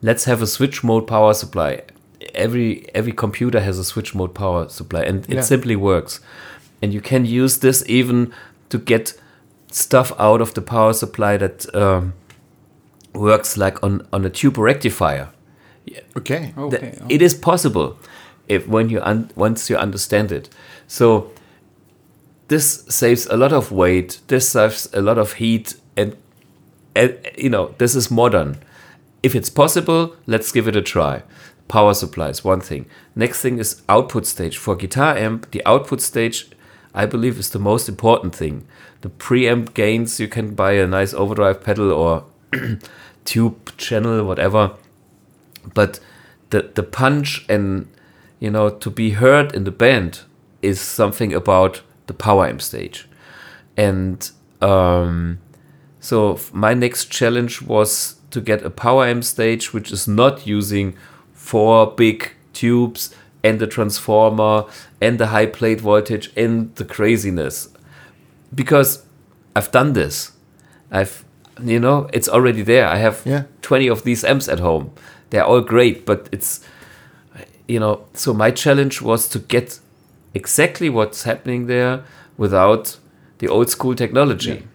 [0.00, 1.82] Let's have a switch mode power supply.
[2.34, 5.40] Every every computer has a switch mode power supply, and it Yeah.
[5.42, 6.20] simply works.
[6.80, 8.32] And you can use this even
[8.68, 9.14] to get
[9.70, 12.12] stuff out of the power supply that um,
[13.14, 15.28] works like on on a tube rectifier.
[16.16, 16.52] Okay.
[16.56, 16.78] Oh, okay.
[16.78, 17.06] Th- oh.
[17.08, 17.98] It is possible
[18.48, 20.48] if when you un- once you understand it.
[20.86, 21.30] So
[22.48, 24.20] this saves a lot of weight.
[24.28, 26.16] This saves a lot of heat, and,
[26.94, 28.58] and you know this is modern.
[29.22, 31.22] If it's possible, let's give it a try.
[31.68, 32.86] Power supply is one thing.
[33.14, 34.58] Next thing is output stage.
[34.58, 36.50] For guitar amp, the output stage,
[36.92, 38.66] I believe, is the most important thing.
[39.00, 42.74] The preamp gains, you can buy a nice overdrive pedal or uh,
[43.24, 44.72] tube channel, whatever.
[45.74, 46.00] But
[46.50, 47.88] the the punch and
[48.40, 50.20] you know to be heard in the band
[50.60, 53.08] is something about the power amp stage.
[53.76, 54.30] And
[54.60, 55.38] um,
[56.00, 60.96] so my next challenge was to get a power amp stage which is not using
[61.32, 64.64] four big tubes and the transformer
[65.00, 67.68] and the high plate voltage and the craziness.
[68.54, 69.04] Because
[69.56, 70.32] I've done this.
[70.90, 71.24] I've,
[71.68, 72.86] you know, it's already there.
[72.86, 73.44] I have Yeah.
[73.62, 74.90] 20 of these amps at home.
[75.30, 76.60] They're all great, but it's,
[77.68, 79.80] you know, so my challenge was to get
[80.34, 82.02] exactly what's happening there
[82.36, 82.98] without
[83.38, 84.66] the old school technology.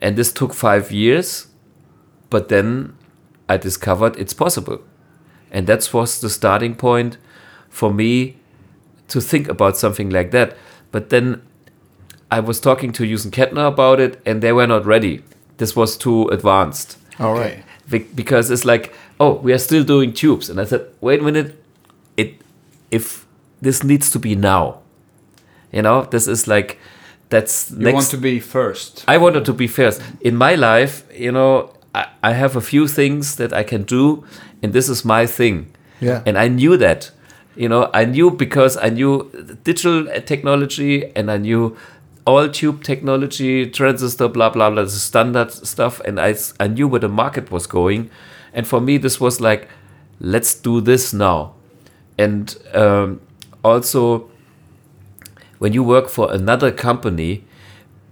[0.00, 1.48] And this took five years,
[2.30, 2.94] but then
[3.48, 4.80] I discovered it's possible.
[5.50, 7.18] And that was the starting point
[7.68, 8.36] for me
[9.08, 10.56] to think about something like that.
[10.92, 11.42] But then
[12.30, 15.22] I was talking to Hughes and Kettner about it, and they were not ready.
[15.58, 16.96] This was too advanced.
[17.18, 17.62] All right.
[17.88, 21.62] Because it's like, oh, we are still doing tubes, and I said, wait a minute,
[22.16, 22.34] it
[22.90, 23.26] if
[23.62, 24.78] this needs to be now,
[25.72, 26.78] you know, this is like
[27.30, 27.94] that's You next.
[27.94, 29.04] want to be first.
[29.08, 31.02] I wanted to be first in my life.
[31.14, 34.24] You know, I, I have a few things that I can do,
[34.62, 35.66] and this is my thing.
[36.00, 36.22] Yeah.
[36.26, 37.10] And I knew that.
[37.56, 39.30] You know, I knew because I knew
[39.64, 41.76] digital technology, and I knew
[42.28, 47.00] all tube technology, transistor, blah blah blah, the standard stuff, and I, I knew where
[47.00, 48.10] the market was going,
[48.52, 49.66] and for me this was like,
[50.20, 51.54] let's do this now,
[52.18, 53.22] and um,
[53.64, 54.30] also
[55.58, 57.44] when you work for another company,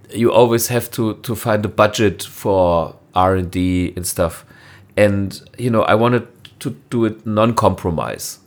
[0.09, 4.45] you always have to to find a budget for R and D and stuff,
[4.97, 6.27] and you know I wanted
[6.61, 8.39] to do it non-compromise.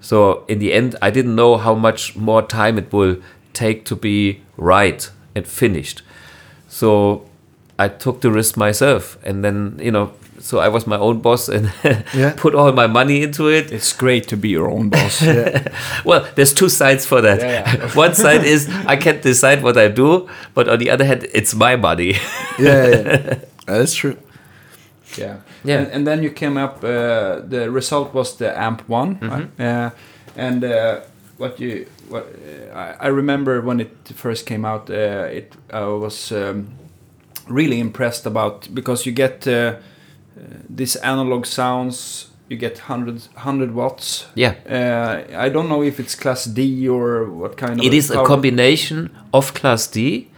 [0.00, 3.18] So in the end, I didn't know how much more time it will
[3.52, 6.02] take to be right and finished.
[6.68, 7.22] So
[7.78, 11.48] I took the risk myself, and then you know, so I was my own boss
[11.48, 11.70] and
[12.14, 12.34] Yeah.
[12.36, 13.70] put all my money into it.
[13.72, 15.22] It's great to be your own boss.
[16.04, 17.38] Well, there's two sides for that.
[17.40, 17.88] Yeah, yeah.
[18.04, 21.54] One side is I can't decide what I do, but on the other hand, it's
[21.54, 22.14] my money.
[22.58, 23.34] yeah, yeah.
[23.66, 24.16] That's true.
[25.18, 25.36] Yeah.
[25.64, 25.78] Yeah.
[25.78, 26.82] And, and then you came up.
[26.82, 29.60] Uh, the result was the amp one, right?
[29.60, 29.90] Uh,
[30.36, 31.00] and uh,
[31.42, 35.84] what you what uh, I, I remember when it first came out, uh, it I
[35.84, 36.66] was um,
[37.48, 39.76] really impressed about because you get uh, uh,
[40.76, 42.28] these analog sounds.
[42.48, 44.26] You get 100, 100 watts.
[44.34, 44.54] yeah.
[44.68, 47.86] Uh, I don't know if it's class D or what kind of.
[47.86, 50.28] It is a combination of Class D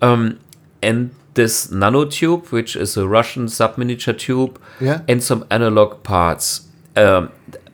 [0.00, 0.38] um,
[0.82, 5.00] and this nanotube, which is a Russian subminiature tube, Yeah.
[5.06, 6.62] and some analog parts.
[6.96, 7.28] Um,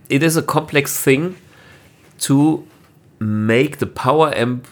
[0.09, 1.37] it is a complex thing
[2.19, 2.67] to
[3.19, 4.69] make the power amp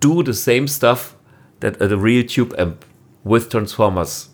[0.00, 1.16] do the same stuff
[1.60, 2.84] that a real tube amp
[3.24, 4.30] with transformers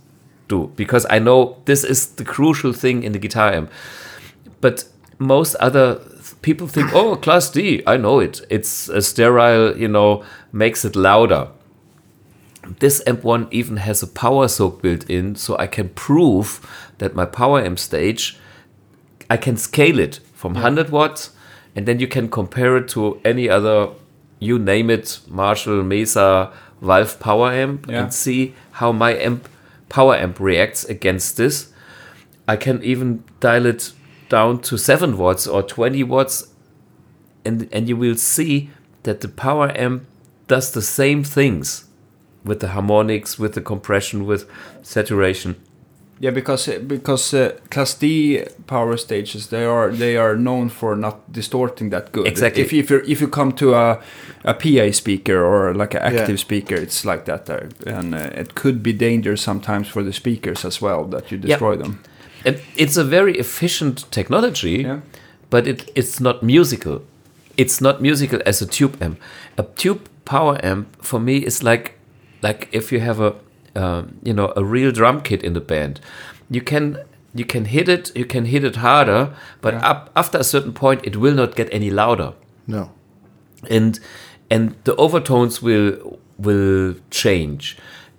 [0.49, 0.73] do.
[0.77, 3.71] Because I know this is the crucial thing in the guitar amp.
[4.61, 4.85] But
[5.19, 6.01] most other
[6.43, 8.43] people think, oh, Class D, I know it.
[8.51, 11.49] It's a sterile, you know, makes it louder.
[12.81, 16.61] This amp one even has a power soak built in, so I can prove
[16.99, 18.39] that my power amp stage,
[19.31, 21.31] I can scale it from 100 watts,
[21.77, 23.89] and then you can compare it to any other,
[24.41, 26.51] you name it, Marshall, Mesa,
[26.83, 28.03] Valve power amp, Yeah.
[28.05, 29.49] and see how my amp
[29.89, 31.69] power amp reacts against this.
[32.49, 33.93] I can even dial it
[34.29, 36.49] down to 7 watts or 20 watts
[37.45, 38.71] and and you will see
[39.05, 40.03] that the power amp
[40.49, 41.85] does the same things
[42.45, 44.45] with the harmonics, with the compression, with
[44.83, 45.55] saturation.
[46.21, 51.31] Yeah, because because uh, Class D power stages they are they are known for not
[51.33, 52.27] distorting that good.
[52.27, 52.63] Exactly.
[52.63, 53.99] If if you if you come to a
[54.45, 56.37] a PA speaker or like an active Yeah.
[56.37, 60.65] speaker, it's like that there, and uh, it could be dangerous sometimes for the speakers
[60.65, 61.99] as well that you destroy them.
[62.47, 65.01] And it's a very efficient technology, Yeah.
[65.51, 67.01] but it, it's not musical.
[67.57, 69.19] It's not musical as a tube amp.
[69.59, 71.91] A tube power amp for me is like
[72.43, 73.33] like if you have a
[73.77, 76.01] um, you know a real drum kit in the band.
[76.51, 76.99] You can
[77.35, 79.91] you can hit it, you can hit it harder, but Yeah.
[79.91, 82.33] up after a certain point it will not get any louder.
[82.67, 82.91] No.
[83.71, 83.99] and
[84.51, 87.77] and the overtones will will change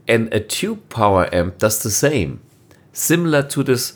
[0.07, 2.39] and a tube power amp does the same
[2.93, 3.93] similar to this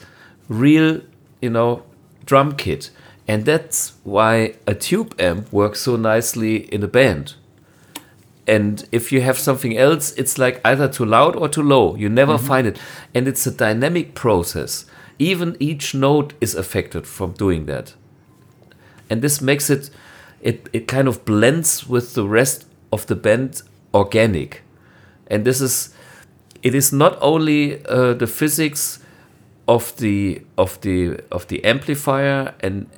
[0.48, 1.02] real
[1.42, 1.84] you know
[2.26, 2.92] drum kit
[3.28, 7.34] and that's why a tube amp works so nicely in a band
[8.52, 11.96] and if you have something else it's like either too loud or too low.
[11.96, 12.78] You never find it.
[13.16, 14.86] And it's a dynamic process.
[15.18, 17.96] Even each note is affected from doing that.
[19.10, 19.90] And this makes it
[20.42, 23.62] it, it kind of blends with the rest of the band
[23.94, 24.64] organic.
[25.28, 25.96] And this is
[26.62, 29.00] it is not only uh, the physics
[29.66, 32.90] of the of the of the amplifier and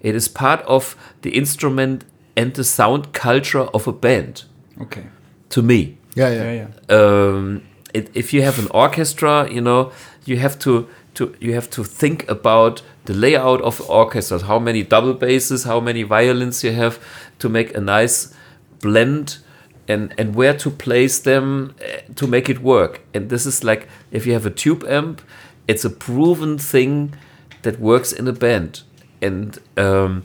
[0.00, 4.44] it is part of the instrument and the sound culture of a band
[4.82, 5.06] Okay.
[5.50, 6.42] to me Yeah, yeah.
[6.42, 6.96] Yeah, yeah.
[6.96, 7.62] um,
[7.94, 9.92] it, if you have an orchestra, you know,
[10.24, 14.58] you have to to you have to think about the layout of the orchestra, how
[14.58, 16.98] many double basses, how many violins you have
[17.38, 18.34] to make a nice
[18.80, 19.38] blend,
[19.88, 23.00] and and where to place them eh, to make it work.
[23.14, 25.20] And this is like if you have a tube amp,
[25.68, 27.14] it's a proven thing
[27.62, 28.82] that works in a band,
[29.20, 30.22] and um,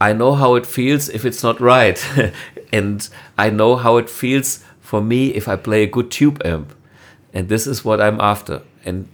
[0.00, 2.04] I know how it feels if it's not right.
[2.72, 6.74] and I know how it feels for me if I play a good tube amp.
[7.32, 8.62] And this is what I'm after.
[8.84, 9.08] And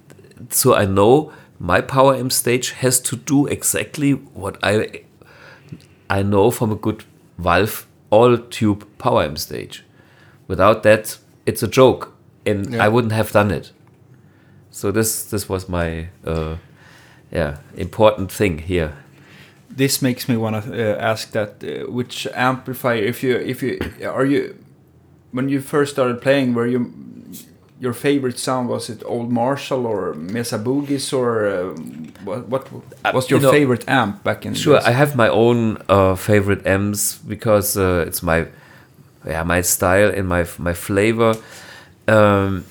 [0.51, 5.03] so I know my power amp stage has to do exactly what I
[6.09, 7.05] I know from a good
[7.39, 9.85] Valve all tube power amp stage.
[10.49, 12.13] Without that, it's a joke.
[12.45, 12.85] And Yeah.
[12.85, 13.73] I wouldn't have done it.
[14.71, 16.57] So this this was my uh,
[17.33, 18.93] yeah important thing here.
[19.77, 23.79] This makes me want to uh, ask that uh, which amplifier if you if you
[24.05, 24.55] are you
[25.33, 26.93] when you first started playing were you
[27.81, 31.75] your favorite sound was it old Marshall or Mesa Boogies or uh,
[32.25, 32.73] what, what
[33.15, 34.81] was your you know- favorite amp back in Sure?
[34.87, 38.47] I have my own uh, favorite amps because uh, it's my
[39.27, 41.35] yeah my style and my my flavor.
[42.09, 42.65] Um,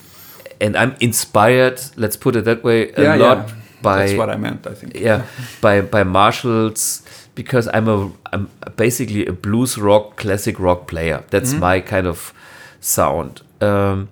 [0.61, 1.79] and I'm inspired.
[1.95, 2.91] Let's put it that way.
[2.91, 3.55] A Yeah, lot yeah.
[3.81, 4.67] By That's what I meant.
[4.67, 4.95] I think.
[4.95, 5.25] yeah
[5.61, 7.03] by by Marshalls
[7.35, 11.23] because I'm a I'm basically a blues rock classic rock player.
[11.29, 12.33] That's my kind of
[12.81, 13.41] sound.
[13.61, 14.09] Um,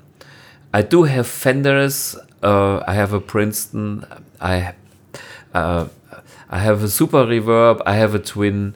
[0.73, 2.15] I do have Fenders.
[2.43, 4.05] Uh, I have a Princeton.
[4.39, 4.73] I
[5.53, 5.87] uh,
[6.49, 7.81] I have a Super Reverb.
[7.85, 8.75] I have a Twin.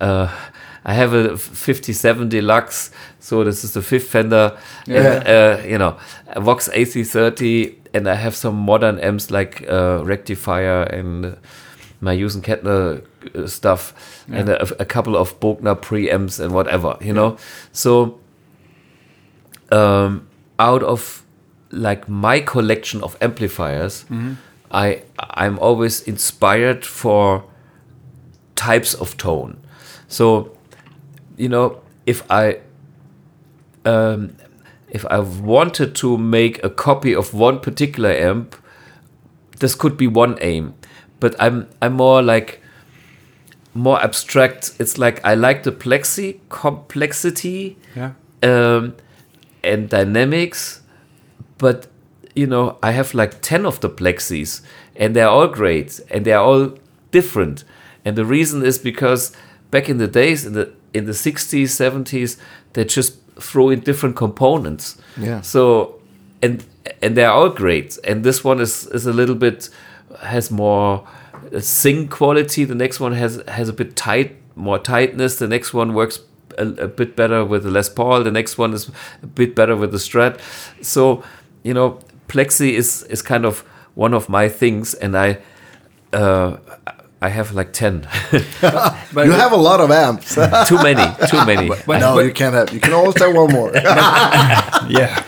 [0.00, 0.28] Uh,
[0.84, 2.90] I have a 57 Deluxe.
[3.20, 4.58] So this is the fifth Fender.
[4.86, 5.58] Yeah.
[5.60, 5.96] Uh, you know,
[6.36, 11.36] Vox AC30, and I have some modern amps like uh, Rectifier and
[12.00, 13.94] my Hughes and Kettner uh, stuff,
[14.28, 16.96] and a, a couple of Bogner preamps and whatever.
[17.00, 17.36] You know,
[17.72, 18.18] so
[19.70, 20.26] um,
[20.58, 21.24] out of
[21.70, 24.04] like my collection of amplifiers,
[24.70, 27.44] I I'm always inspired for
[28.56, 29.56] types of tone.
[30.08, 30.56] So,
[31.36, 32.58] you know, if I
[33.84, 34.36] um,
[34.92, 38.54] if I wanted to make a copy of one particular amp,
[39.58, 40.74] this could be one aim.
[41.18, 42.60] But I'm I'm more like
[43.74, 44.72] more abstract.
[44.78, 48.12] It's like I like the plexi complexity Yeah.
[48.42, 48.94] um,
[49.64, 50.82] and dynamics,
[51.58, 51.86] but
[52.34, 54.62] you know, I have like 10 of the plexis
[54.96, 56.74] and they're all great and they're all
[57.10, 57.64] different.
[58.04, 59.32] And the reason is because
[59.70, 62.36] back in the days, in the in the 60s, 70s,
[62.74, 64.96] they just throw in different components.
[65.16, 65.40] Yeah.
[65.40, 66.00] So
[66.42, 66.64] and
[67.00, 67.98] and they're all great.
[68.04, 69.70] And this one is is a little bit
[70.22, 71.06] has more
[71.54, 72.64] uh, sing quality.
[72.64, 75.38] The next one has has a bit tight, more tightness.
[75.38, 76.20] The next one works
[76.58, 78.24] a, a bit better with the Les Paul.
[78.24, 78.90] The next one is
[79.22, 80.38] a bit better with the Strat.
[80.82, 81.22] So
[81.62, 83.60] you know, Plexi is is kind of
[83.94, 85.38] one of my things, and I.
[86.12, 86.58] Uh,
[87.22, 88.06] I have like 10.
[89.14, 90.34] But You have a lot of amps.
[90.68, 91.68] too many, too many.
[91.86, 92.72] but- no, you can't have.
[92.74, 93.70] You can always have one more.
[94.88, 95.22] yeah.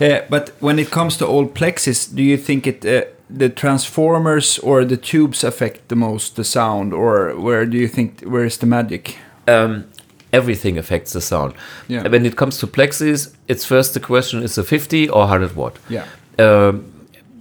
[0.00, 3.02] Yeah, but when it comes to old plexis, do you think it uh,
[3.38, 8.20] the transformers or the tubes affect the most the sound, or where do you think
[8.22, 9.16] where is the magic?
[9.48, 9.84] um,
[10.32, 11.52] everything affects the sound.
[11.88, 12.08] Yeah.
[12.08, 15.76] When it comes to plexis, it's first the question is a 50 or 100 watt.
[15.90, 16.04] Yeah.
[16.38, 16.84] Um,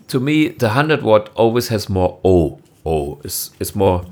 [0.08, 2.60] to me, the 100 watt always has more O.
[2.86, 4.06] O it's is more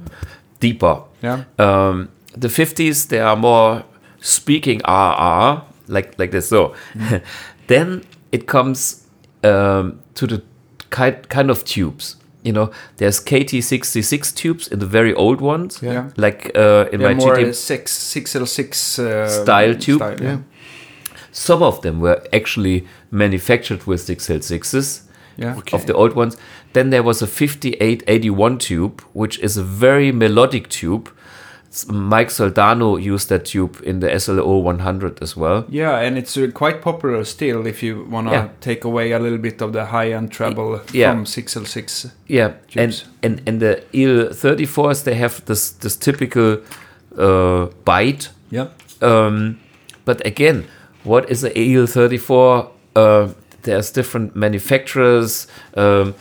[0.59, 1.01] deeper.
[1.23, 1.43] Yeah.
[1.59, 3.83] Um, the 50s they are more
[4.21, 6.49] speaking RR like like this.
[6.49, 6.73] So
[7.67, 9.07] then it comes
[9.43, 10.41] um, to the
[10.89, 12.15] kind kind of tubes.
[12.43, 16.11] You know, there's KT66 tubes in the very old ones, Yeah.
[16.17, 19.97] like uh, in Yeah, my more GT six six L six uh, Style tube?
[19.99, 20.37] Style, Yeah.
[21.31, 25.01] some of them were actually manufactured with 6L6s
[25.37, 25.55] Yeah.
[25.73, 26.35] of the old ones.
[26.73, 31.09] Then there was a 5881 tube, which is a very melodic tube.
[31.89, 35.65] Mike Soldano used that tube in the SLO 100 as well.
[35.69, 38.47] Yeah, and it's uh, quite popular still if you want to Yeah.
[38.61, 41.11] take away a little bit of the high end treble Yeah.
[41.11, 42.11] from 6L6.
[42.27, 43.05] Yeah, and, Tubes.
[43.21, 46.57] and and the EL 34s they have this this typical
[47.19, 48.29] uh, bite.
[48.49, 48.67] Yeah.
[49.01, 49.57] Um,
[50.05, 50.63] but again,
[51.03, 52.69] what is a EL 34?
[52.95, 53.27] Uh,
[53.67, 55.47] there's different manufacturers.
[55.75, 56.15] Um,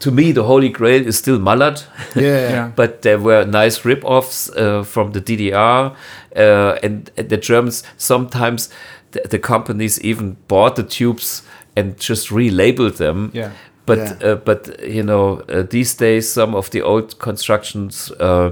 [0.00, 1.82] to me, the holy grail is still Mullard.
[2.14, 2.22] Yeah.
[2.50, 2.72] Yeah.
[2.76, 5.94] but there were nice rip-offs uh, from the DDR,
[6.36, 8.70] uh, and the Germans sometimes
[9.10, 11.42] the, the companies even bought the tubes
[11.76, 13.30] and just relabeled them.
[13.34, 13.50] Yeah.
[13.86, 14.30] But Yeah.
[14.32, 18.50] uh, but you know uh, these days some of the old constructions, uh,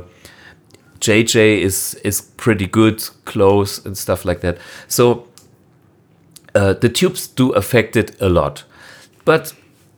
[1.01, 4.59] JJ is is pretty good, close and stuff like that.
[4.89, 5.27] So
[6.57, 8.65] uh, the tubes do affect it a lot.
[9.25, 9.55] But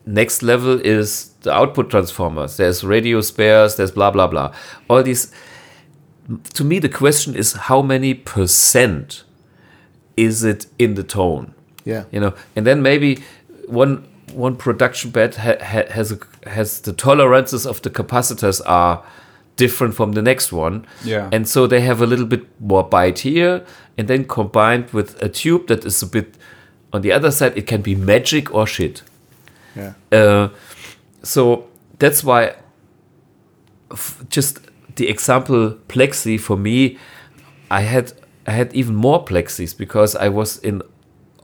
[0.07, 2.57] next level is the output transformers.
[2.57, 3.77] There's radio spares.
[3.77, 4.53] There's blah blah blah.
[4.89, 5.33] All these.
[6.55, 9.25] To me, the question is how many percent
[10.17, 11.55] is it in the tone?
[11.85, 12.05] Yeah.
[12.13, 13.23] you know and then maybe
[13.67, 19.03] one one production bed ha, ha, has a, has the tolerances of the capacitors are
[19.57, 21.31] different from the next one Yeah.
[21.33, 23.65] and so they have a little bit more bite here
[23.97, 26.35] and then combined with a tube that is a bit
[26.93, 29.03] on the other side it can be magic or shit
[29.77, 29.93] Yeah.
[30.13, 30.49] uh,
[31.23, 31.65] so
[31.99, 32.55] that's why
[33.93, 34.61] f- just
[34.97, 36.99] the example plexi for me
[37.71, 38.13] i had
[38.47, 40.83] i had even more plexis because i was in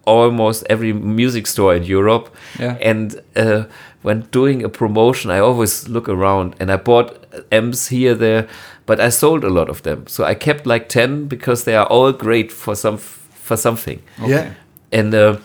[0.07, 2.29] almost every music store in europe
[2.59, 2.77] Yeah.
[2.83, 3.65] and uh,
[4.03, 8.47] when doing a promotion i always look around and i bought amps here there
[8.87, 11.87] but i sold a lot of them so i kept like 10 because they are
[11.87, 14.53] all great for some for something Yeah.
[14.93, 15.37] And uh,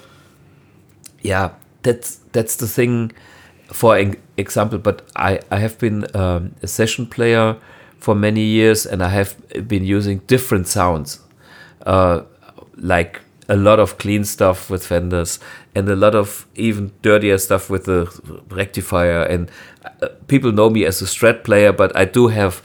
[1.22, 1.50] yeah
[1.84, 3.12] that's that's the thing
[3.72, 7.56] for an example but i i have been um, a session player
[8.00, 9.36] for many years and i have
[9.68, 11.20] been using different sounds
[11.86, 12.22] uh,
[12.78, 15.40] like a lot of clean stuff with fenders
[15.76, 18.06] and a lot of even dirtier stuff with the
[18.52, 19.24] rectifier.
[19.24, 19.50] And
[20.04, 22.62] uh, people know me as a Strat player, but I do have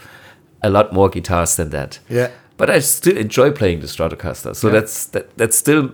[0.61, 1.97] a lot more guitars than that.
[2.07, 2.29] Yeah.
[2.57, 4.55] But I still enjoy playing the Stratocaster.
[4.55, 4.73] So Yeah.
[4.73, 5.89] that's that, that's still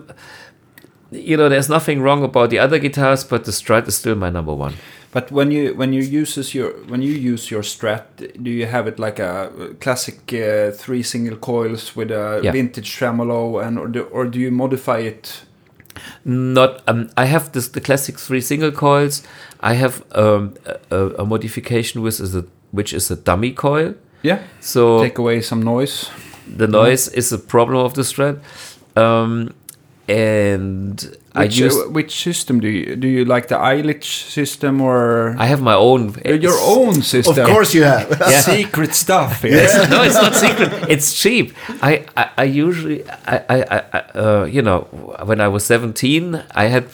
[1.12, 4.30] you know, there's nothing wrong about the other guitars, but the Strat is still my
[4.30, 4.74] number one.
[5.12, 8.02] But when you when you uses your when you use your Strat,
[8.42, 9.50] do you have it like a
[9.80, 12.52] classic uh, three single coils with a Yeah.
[12.52, 15.44] vintage tremolo, and or do, or do you modify it?
[16.24, 19.22] Not, um, I have this the classic three single coils.
[19.60, 23.94] I have um, a, a- a modification with is a, which is a dummy coil.
[24.22, 26.08] Yeah, So take away some noise.
[26.56, 28.38] the noise is a problem of the Strat.
[28.96, 29.52] Um,
[30.12, 34.80] and I Which, use uh, which system do you do you like the Eilich system
[34.80, 37.38] or I have my own your own system?
[37.38, 38.06] Of course you have.
[38.44, 39.42] secret stuff.
[39.44, 39.64] Yeah.
[39.64, 40.70] It's- no, it's not secret.
[40.94, 41.46] It's cheap.
[41.82, 42.98] I, I, I usually,
[43.34, 44.80] I, I, I I, uh, you know,
[45.28, 46.84] when I was seventeen, I had,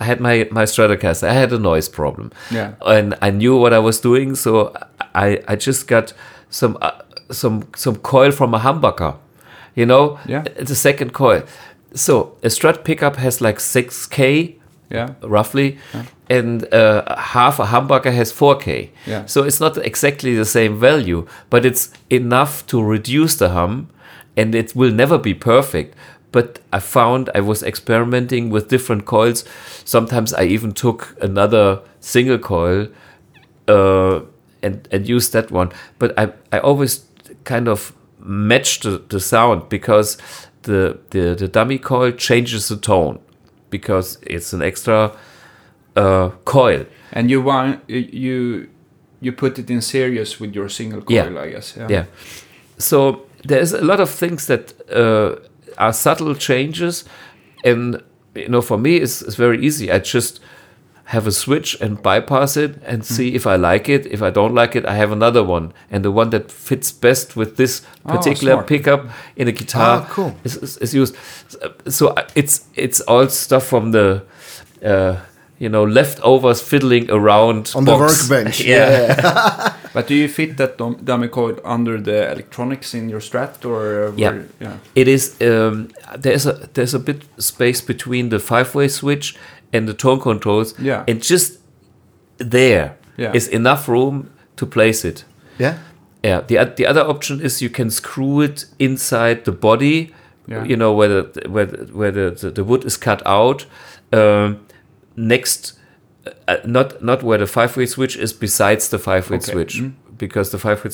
[0.00, 1.28] I had my my Stratocaster.
[1.28, 2.30] I had a noise problem.
[2.50, 2.74] Yeah.
[2.96, 4.72] and I knew what I was doing, so
[5.14, 6.12] I, I just got
[6.50, 6.90] some, uh,
[7.30, 9.14] some, some coil from a humbucker.
[9.76, 10.42] You know, Yeah.
[10.68, 11.42] the second coil.
[11.94, 14.60] So a Strat pickup has like six k
[14.90, 15.14] yeah.
[15.22, 15.78] roughly,
[16.28, 18.90] and uh, half a humbucker has 4K.
[19.06, 19.26] Yeah.
[19.26, 23.88] So it's not exactly the same value, but it's enough to reduce the hum,
[24.36, 25.94] and it will never be perfect.
[26.32, 29.44] But I found I was experimenting with different coils.
[29.84, 32.88] Sometimes I even took another single coil
[33.66, 34.20] uh,
[34.62, 35.72] and and used that one.
[35.98, 37.04] But I I always
[37.44, 40.18] kind of match the, the sound because
[40.62, 43.18] the, the the dummy coil changes the tone
[43.70, 45.12] because it's an extra
[45.96, 46.84] uh, coil.
[47.12, 48.68] And you want you
[49.20, 51.40] you put it in series with your single coil, Yeah.
[51.40, 51.76] I guess.
[51.76, 51.88] Yeah.
[51.90, 52.04] Yeah.
[52.78, 55.36] So there's a lot of things that uh,
[55.78, 57.04] are subtle changes,
[57.64, 58.02] and
[58.34, 59.90] you know, for me, it's, it's very easy.
[59.90, 60.40] I just
[61.14, 63.14] have a switch and bypass it and Hmm.
[63.14, 64.06] see if I like it.
[64.06, 67.36] If I don't like it, I have another one, and the one that fits best
[67.36, 68.66] with this Oh, particular smart.
[68.66, 69.00] pickup
[69.36, 70.32] in a guitar Ah, cool.
[70.44, 71.14] is, is, is used.
[71.88, 74.22] So uh, it's it's all stuff from the.
[74.84, 75.14] Uh,
[75.62, 78.60] you know, leftovers fiddling around On the workbench.
[78.64, 79.74] yeah.
[79.94, 84.06] But do you fit that dum- dummy coil under the electronics in your Strat or?
[84.08, 84.30] uh, Yeah.
[84.32, 84.76] where- yeah.
[84.94, 85.88] It is um,
[86.22, 89.34] there's a there's a bit space between the five way switch
[89.72, 90.74] and the tone controls.
[90.78, 91.04] Yeah.
[91.08, 91.58] And just
[92.38, 93.56] there is Yeah.
[93.56, 95.24] enough room to place it.
[95.58, 95.74] Yeah.
[96.22, 96.40] Yeah.
[96.46, 100.12] The the other option is you can screw it inside the body.
[100.48, 100.64] Yeah.
[100.64, 103.66] You know where the where the, where the, the, the wood is cut out.
[104.12, 104.56] Um,
[105.16, 105.78] next,
[106.48, 108.32] uh, not not where the five way switch is.
[108.32, 109.52] Besides the five way Okay.
[109.52, 109.92] switch, Mm.
[110.18, 110.90] because the five way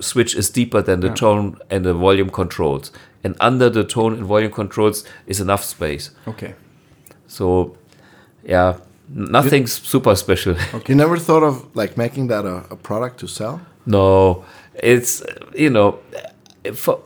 [0.00, 1.14] switch is deeper than the Yeah.
[1.14, 2.92] tone and the volume controls.
[3.24, 6.10] And under the tone and volume controls is enough space.
[6.26, 6.54] Okay.
[7.26, 7.76] So,
[8.44, 8.78] yeah,
[9.08, 10.56] nothing's super special.
[10.74, 10.92] Okay.
[10.92, 13.60] You never thought of like making that a, a product to sell?
[13.86, 15.22] No, it's
[15.54, 15.98] you know,
[16.74, 17.00] for,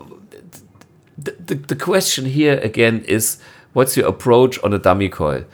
[1.19, 3.39] the, the the question here again is
[3.73, 5.45] what's your approach on a dummy coil?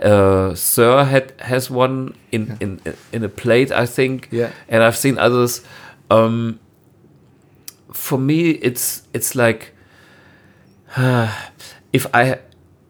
[0.00, 2.80] Uh, Suhr had has one in in
[3.12, 4.28] in a plate, I think.
[4.30, 4.50] Yeah.
[4.68, 5.62] and I've seen others.
[6.10, 6.58] Um,
[7.92, 9.74] for me, it's it's like
[11.92, 12.38] if I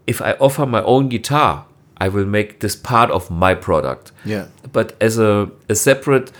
[0.07, 1.67] if I offer my own guitar,
[2.07, 4.45] I will make this part of my product Yeah.
[4.73, 6.33] but as a, a separate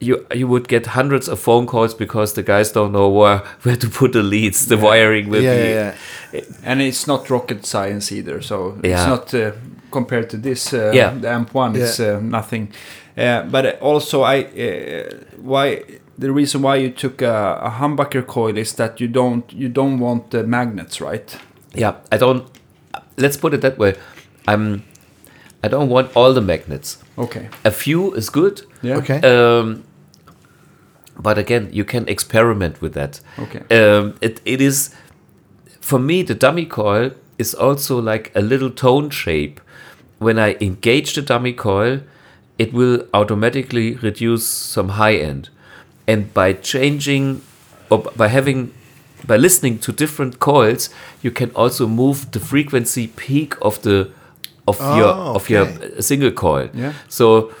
[0.00, 3.76] you you would get hundreds of phone calls because the guys don't know where where
[3.76, 5.94] to put the leads the wiring will Yeah, be yeah,
[6.32, 6.70] yeah.
[6.70, 9.50] And it's not rocket science either, so it's not uh,
[9.90, 10.72] compared to this.
[10.72, 11.20] Uh, Yeah.
[11.20, 12.68] The amp one, it's uh, nothing.
[13.18, 15.02] Uh, but also, I uh,
[15.42, 15.82] why
[16.20, 19.98] the reason why you took a, a humbucker coil is that you don't you don't
[20.00, 21.36] want the magnets, right?
[21.78, 22.42] yeah i don't
[23.18, 23.92] let's put it that way
[24.46, 24.82] i'm
[25.64, 27.48] i don't want all the magnets Okay.
[27.64, 28.96] a few is good Yeah.
[28.98, 29.20] Okay.
[29.22, 29.84] um
[31.18, 33.62] but again you can experiment with that Okay.
[33.70, 34.94] um, it, it is
[35.80, 39.60] for me the dummy coil is also like a little tone shape
[40.18, 42.00] when i engage the dummy coil
[42.58, 45.48] it will automatically reduce some high end
[46.06, 47.42] and by changing
[47.90, 48.72] or by having
[49.26, 50.88] by listening to different coils
[51.22, 54.10] you can also move the frequency peak of the
[54.66, 55.66] of your Oh, of your
[56.00, 56.68] single coil.
[56.74, 56.92] Yeah.
[57.08, 57.52] so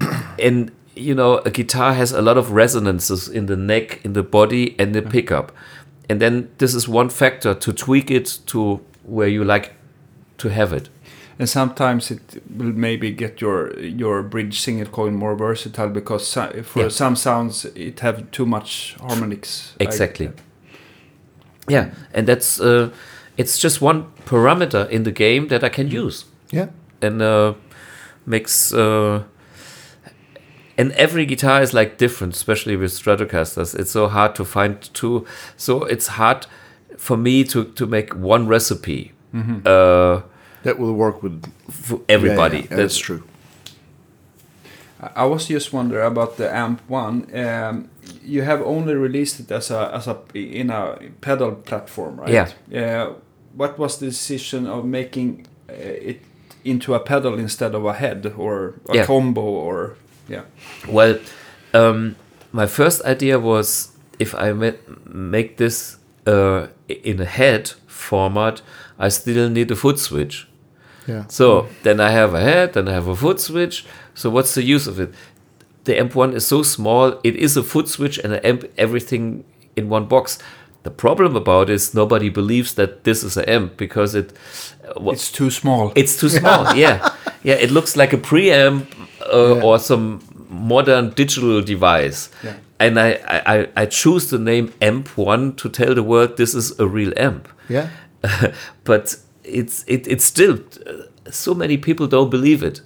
[0.38, 4.22] and you know a guitar has a lot of resonances in the neck in the
[4.22, 5.52] body and the pickup.
[6.10, 9.72] And then this is one factor to tweak it to where you like
[10.38, 10.88] to have it.
[11.38, 16.62] And sometimes it will maybe get your your bridge single coil more versatile because so-
[16.62, 16.88] for Yeah.
[16.90, 19.74] some sounds it have too much harmonics.
[19.80, 20.30] Exactly.
[21.68, 22.90] yeah and that's uh,
[23.36, 26.68] it's just one parameter in the game that I can use Yeah.
[27.00, 27.54] and uh,
[28.26, 29.22] makes uh,
[30.78, 33.74] and every guitar is like different, especially with Stratocasters.
[33.78, 35.24] It's so hard to find two,
[35.56, 36.46] so it's hard
[36.96, 39.12] for me to to make one recipe
[39.66, 40.20] uh,
[40.62, 42.56] That will work with for everybody.
[42.56, 43.22] Yeah, yeah, that's true.
[45.00, 47.26] I- I was just wondering about the Amp One.
[47.34, 47.88] Um,
[48.24, 52.32] you have only released it as a as a in a pedal platform, right?
[52.32, 52.48] Yeah.
[52.72, 53.14] Uh,
[53.56, 55.74] what was the decision of making uh,
[56.10, 56.20] it
[56.64, 59.06] into a pedal instead of a head or a Yeah.
[59.06, 59.96] combo or
[60.28, 60.42] yeah?
[60.88, 61.18] Well,
[61.74, 62.16] um,
[62.52, 63.88] my first idea was
[64.18, 64.52] if I
[65.06, 65.96] make this
[66.26, 68.62] uh, in a head format,
[68.98, 70.46] I still need a foot switch.
[71.08, 71.24] Yeah.
[71.28, 73.84] So then I have a head, then I have a foot switch.
[74.14, 75.12] So what's the use of it?
[75.84, 79.44] The amp one is so small; it is a foot switch and an amp, everything
[79.74, 80.38] in one box.
[80.82, 84.32] The problem about it is nobody believes that this is an amp because it
[84.84, 85.92] uh, wa- It's too small.
[85.96, 86.74] it's too small.
[86.76, 87.08] yeah,
[87.44, 87.54] yeah.
[87.54, 88.86] It looks like a preamp
[89.32, 89.62] uh, Yeah.
[89.62, 90.20] or some
[90.50, 92.30] modern digital device.
[92.44, 92.54] Yeah.
[92.80, 96.54] And I, I, I- I choose the name Amp One to tell the world this
[96.54, 97.48] is a real amp.
[97.68, 97.88] Yeah.
[98.84, 102.80] but it's it, it's still uh, so many people don't believe it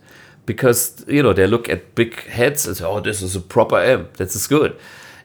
[0.47, 3.77] because you know they look at big heads and say, "Oh, this is a proper
[3.79, 4.17] amp.
[4.17, 4.77] This is good."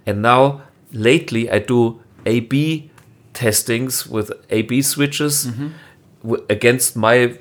[0.05, 0.61] And now
[0.93, 2.89] lately, I do A/B
[3.33, 5.47] testings with A/B switches
[6.23, 7.37] w- against my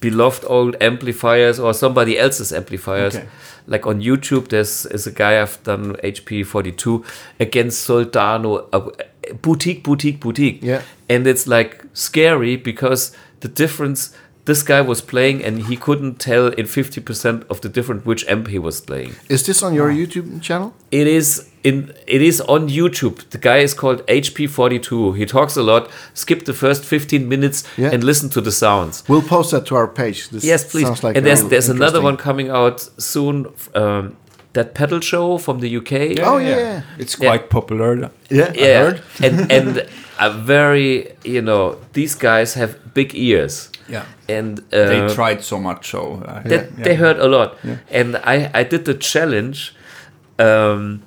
[0.00, 3.16] beloved old amplifiers or somebody else's amplifiers.
[3.16, 3.26] Okay.
[3.66, 7.04] Like on YouTube, there's is a guy I've done HP42
[7.40, 8.90] against Soldano, uh,
[9.42, 10.62] boutique, boutique, boutique.
[10.62, 10.82] Yeah.
[11.08, 14.14] And it's like scary because the difference
[14.50, 18.46] this guy was playing and he couldn't tell in 50% of the different which amp
[18.54, 19.12] he was playing.
[19.28, 20.68] Is this on your YouTube channel?
[20.90, 21.28] It is
[21.70, 21.76] in
[22.16, 23.16] it is on YouTube.
[23.34, 25.16] The guy is called HP42.
[25.20, 25.82] He talks a lot.
[26.14, 27.92] Skip the first 15 minutes Yeah.
[27.92, 29.02] and listen to the sounds.
[29.08, 30.28] We'll post that to our page.
[30.30, 30.86] This Yes, please.
[30.86, 33.46] Sounds like and there's there's another one coming out soon.
[33.74, 34.16] Um,
[34.54, 35.92] that pedal show from the UK.
[36.30, 36.80] Oh, yeah, yeah.
[37.02, 37.28] It's Yeah.
[37.30, 37.90] quite popular.
[38.30, 38.50] Yeah.
[38.50, 38.98] I yeah, heard.
[39.26, 39.68] and and
[40.18, 40.90] a very
[41.34, 43.70] you know these guys have big ears.
[43.88, 44.04] Yeah.
[44.28, 46.84] And uh, they tried so much, so uh, that yeah.
[46.84, 47.56] they heard a lot.
[47.64, 47.76] Yeah.
[47.90, 49.74] And I, I did the challenge
[50.38, 51.02] um,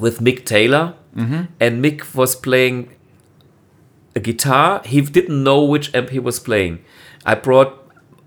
[0.00, 1.42] with Mick Taylor, Mm-hmm.
[1.60, 2.88] and Mick was playing
[4.16, 4.80] a guitar.
[4.84, 6.78] He didn't know which amp he was playing.
[7.26, 7.72] I brought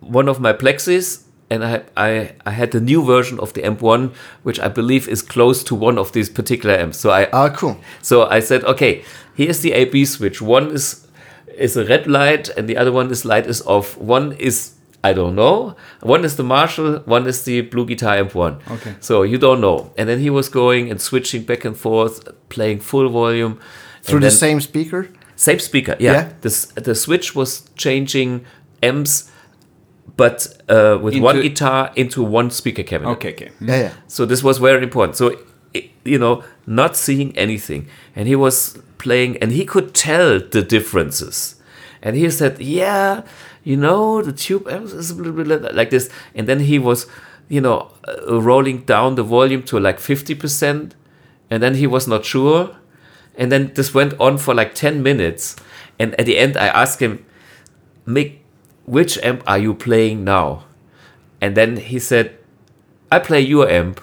[0.02, 1.24] one of my plexis.
[1.48, 5.08] And I, I, I had the new version of the amp one, which I believe
[5.08, 6.98] is close to one of these particular amps.
[6.98, 7.78] So I, Ah, cool.
[8.02, 9.04] so I said, okay,
[9.36, 10.42] here's the AB switch.
[10.42, 11.05] One is
[11.58, 13.98] is a red light, and the other one is light is off.
[13.98, 15.76] One is I don't know.
[16.02, 17.00] One is the Marshall.
[17.06, 18.60] One is the BluGuitar amp one.
[18.72, 18.96] Okay.
[19.00, 19.94] So you don't know.
[19.98, 23.60] And then he was going and switching back and forth, playing full volume
[24.02, 25.10] Through the same speaker?
[25.36, 25.96] same speaker.
[26.00, 26.14] Yeah.
[26.14, 26.34] Yeah.
[26.42, 28.46] This the switch was changing
[28.82, 29.32] amps,
[30.18, 33.12] but uh, with one guitar into one speaker cabinet.
[33.12, 33.52] Okay, okay.
[33.60, 33.94] Yeah, yeah.
[34.08, 35.18] So this was very important.
[35.18, 35.38] So
[36.04, 41.56] you know, not seeing anything, and he was playing, and he could tell the differences,
[42.02, 43.24] and he said, "Yeah,
[43.64, 47.08] you know, the tube is like this," and then he was,
[47.50, 50.96] you know, uh, rolling down the volume to like fifty percent,
[51.50, 52.76] and then he was not sure,
[53.38, 55.56] and then this went on for like ten minutes,
[56.00, 57.26] and at the end, I asked him,
[58.08, 58.40] "Mick,
[58.86, 60.66] which amp are you playing now?"
[61.42, 62.38] And then he said,
[63.12, 64.02] I play your amp.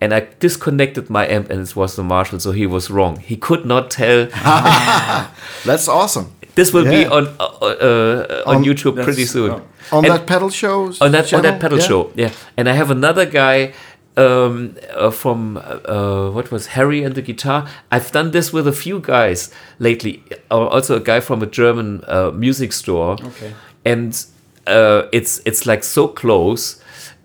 [0.00, 3.16] And I disconnected my amp and it was the Marshall, so he was wrong.
[3.18, 4.26] He could not tell.
[5.64, 6.32] That's awesome.
[6.54, 9.50] This will be on uh, uh, on, On- YouTube pretty soon.
[9.50, 9.62] oh.
[9.92, 10.92] On And- that pedal show?
[11.00, 11.86] on that on that pedal Yeah.
[11.88, 12.30] show, yeah.
[12.56, 13.72] And I have another guy
[14.16, 17.66] um, uh, from uh, what was Harry and the guitar.
[17.92, 20.22] I've done this with a few guys lately.
[20.50, 23.12] Uh, also, a guy from a German uh, music store.
[23.22, 23.52] Okay.
[23.84, 24.26] and
[24.66, 26.80] uh, it's it's like so close.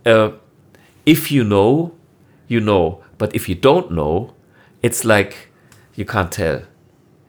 [0.05, 0.29] Uh,
[1.05, 1.91] if you know,
[2.51, 4.33] you know, but if you don't know,
[4.83, 5.33] it's like
[5.95, 6.61] you can't tell.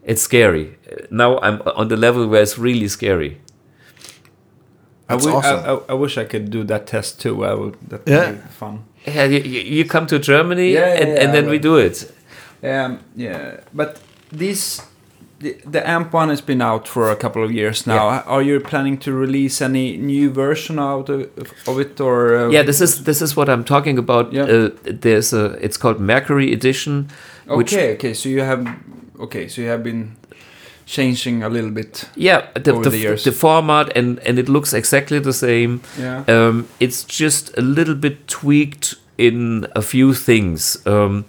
[0.05, 0.67] It's scary.
[1.11, 3.41] Now I'm on the level where it's really scary.
[5.09, 5.61] I, That's I- awesome.
[5.89, 7.45] I, I wish I could do that test too.
[7.45, 7.75] I would.
[7.89, 8.33] That would Yeah.
[8.33, 8.85] be fun.
[9.07, 11.59] Yeah, you, you you come to Germany Yeah, yeah, and, yeah, and then I we
[11.59, 11.97] do it.
[12.63, 14.01] Um, yeah, but
[14.31, 14.81] this
[15.43, 18.23] the, the amp one has been out for a couple of years now.
[18.27, 21.29] Are you planning to release any new version out of,
[21.67, 22.37] of it or?
[22.37, 24.33] Uh, Yeah, this is this is what I'm talking about.
[24.33, 24.45] Yeah.
[24.45, 27.09] Uh, there's a it's called Mercury Edition,
[27.49, 28.15] Okay, okay.
[28.15, 28.67] So you have
[29.19, 29.49] okay.
[29.49, 30.17] So you have been
[30.87, 32.09] changing a little bit.
[32.17, 33.25] yeah the, Over the, the years.
[33.25, 35.81] the format and and it looks exactly the same.
[35.99, 36.25] Yeah.
[36.29, 40.87] Um, it's just a little bit tweaked in a few things.
[40.87, 41.25] Um,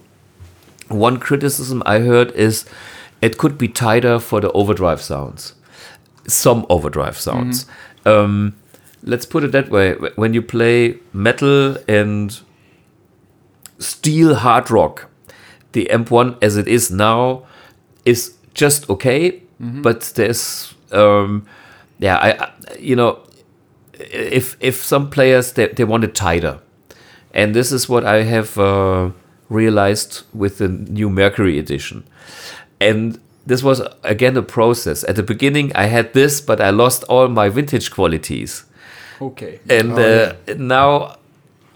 [0.89, 2.65] one criticism I heard is
[3.23, 5.55] it could be tighter for the overdrive sounds.
[6.27, 7.65] some overdrive sounds.
[8.05, 8.55] Um,
[9.03, 12.39] let's put it that way: when you play metal and
[13.79, 15.09] steel hard rock,
[15.73, 17.43] the amp1 as it is now
[18.05, 21.45] is just okay, but there's um,
[21.99, 23.19] yeah, I, I you know
[23.99, 26.59] if if some players they, they want it tighter
[27.33, 29.11] and this is what i have uh,
[29.49, 32.03] realized with the new mercury edition
[32.89, 35.03] and this was again a process.
[35.03, 38.65] At the beginning i had this but i lost all my vintage qualities.
[39.21, 39.59] Okay.
[39.69, 41.15] and uh, now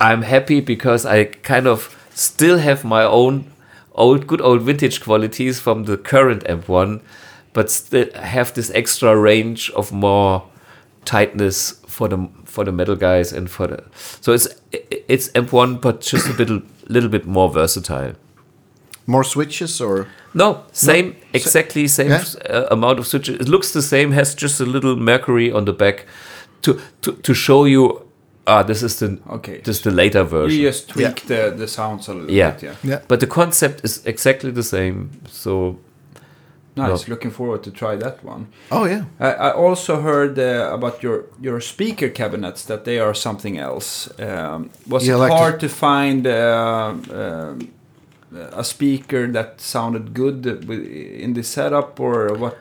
[0.01, 3.45] i'm happy because i kind of still have my own
[3.97, 7.01] old good old vintage qualities from the current M1,
[7.53, 10.43] but still have this extra range of more
[11.03, 13.83] tightness for the for the metal guys and for the
[14.21, 18.13] so it's it's amp1 but just a little little bit more versatile
[19.09, 22.23] More switches or no same exactly same Yeah.
[22.49, 25.73] uh, amount of switches it looks the same has just a little mercury on the
[25.73, 26.05] back
[26.61, 28.01] to to, to show you
[28.45, 29.61] ah this is the Okay.
[29.63, 32.51] this is the later version You just tweak the, the sounds a little Yeah.
[32.51, 32.63] bit.
[32.63, 32.75] Yeah.
[32.91, 32.99] yeah.
[33.07, 35.75] but the concept is exactly the same so
[36.79, 37.07] Nice.
[37.07, 37.13] No.
[37.15, 38.45] Looking forward to try that one.
[38.71, 39.03] Oh yeah.
[39.19, 44.09] I, I also heard uh, about your your speaker cabinets that they are something else.
[44.19, 47.69] Um, was Yeah, it like hard to find uh, um,
[48.33, 50.45] a speaker that sounded good
[51.25, 52.57] in the setup, or what?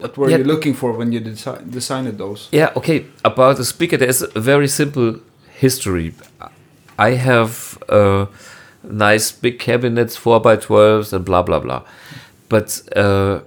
[0.00, 0.38] What were Yeah.
[0.38, 2.48] you looking for when you desi- designed those?
[2.52, 3.06] Yeah, okay.
[3.24, 5.16] About the speaker, there's a very simple
[5.58, 6.12] history.
[6.96, 8.26] I have uh,
[8.84, 11.82] nice big cabinets, 4x12s, and blah, blah, blah.
[12.48, 13.40] But uh,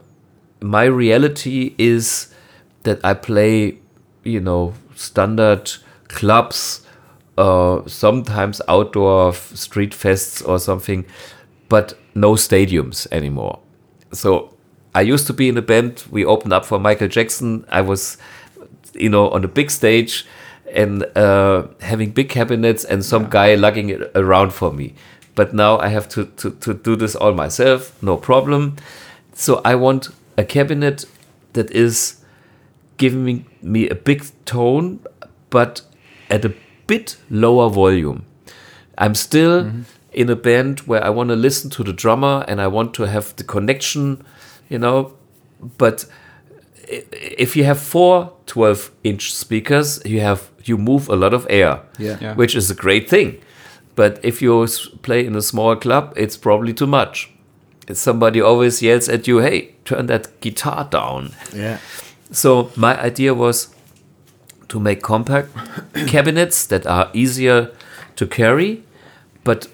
[0.59, 2.27] my reality is
[2.83, 3.77] that I play,
[4.25, 5.71] you know, standard
[6.09, 6.81] clubs,
[7.37, 11.05] uh, sometimes outdoor street fests or something,
[11.71, 13.57] but no stadiums anymore.
[14.11, 14.53] So
[14.93, 16.03] I used to be in a band.
[16.11, 17.65] We opened up for Michael Jackson.
[17.69, 18.17] I was,
[18.93, 20.25] you know, on a big stage
[20.73, 24.95] and uh, having big cabinets and some guy lugging it around for me.
[25.33, 28.75] But now I have to, to, to do this all myself, no problem.
[29.33, 31.05] So I want a cabinet
[31.53, 32.17] that is
[32.97, 34.99] giving me, me a big tone,
[35.49, 35.83] but
[36.29, 36.53] at a
[36.87, 38.25] bit lower volume.
[38.97, 39.71] I'm still
[40.13, 43.03] in a band where I want to listen to the drummer and I want to
[43.03, 44.23] have the connection,
[44.69, 45.13] you know.
[45.77, 46.05] But
[46.87, 51.79] if you have four 12 inch speakers, you have you move a lot of air,
[51.97, 52.17] Yeah.
[52.21, 52.35] Yeah.
[52.35, 53.37] which is a great thing.
[53.95, 54.67] But if you
[55.01, 57.29] play in a small club, it's probably too much.
[57.93, 61.77] Somebody always yells at you, "Hey, turn that guitar down." Yeah.
[62.31, 63.67] So my idea was
[64.67, 65.49] to make compact
[66.07, 67.69] cabinets that are easier
[68.15, 68.83] to carry,
[69.43, 69.67] but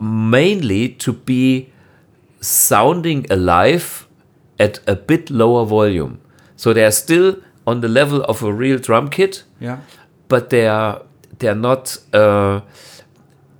[0.00, 1.72] mainly to be
[2.40, 4.06] sounding alive
[4.58, 6.18] at a bit lower volume.
[6.56, 9.78] So they are still on the level of a real drum kit, Yeah.
[10.28, 11.02] but they are
[11.38, 12.60] they are not uh,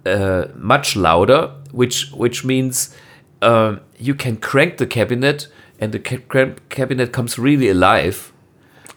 [0.06, 2.94] uh, much louder, which which means
[3.42, 5.48] um, you can crank the cabinet
[5.80, 8.32] and the ca- cabinet comes really alive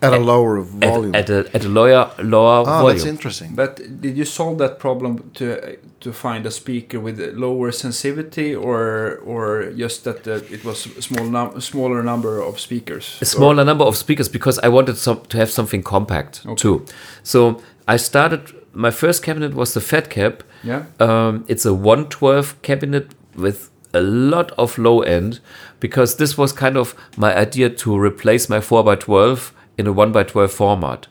[0.02, 1.14] At a lower volume.
[1.16, 3.56] at a at a lower lower oh, that's interesting.
[3.56, 9.20] But did you solve that problem to to find a speaker with lower sensitivity, or
[9.26, 13.18] or just that the, it was a small num- smaller number of speakers?
[13.22, 16.86] a smaller number of speakers because I wanted some, to have something compact too.
[17.24, 18.56] So I started.
[18.72, 20.44] My first cabinet was the Fat Cap.
[20.64, 20.86] Yeah.
[21.00, 25.40] Um, it's a 112 cabinet with a lot of low end
[25.80, 31.08] because this was kind of my idea to replace my 4x12 in a 1x12 format.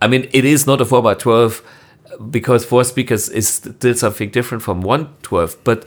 [0.00, 1.62] I mean, it is not a 4x12
[2.30, 5.84] because four speakers is still something different from 112, but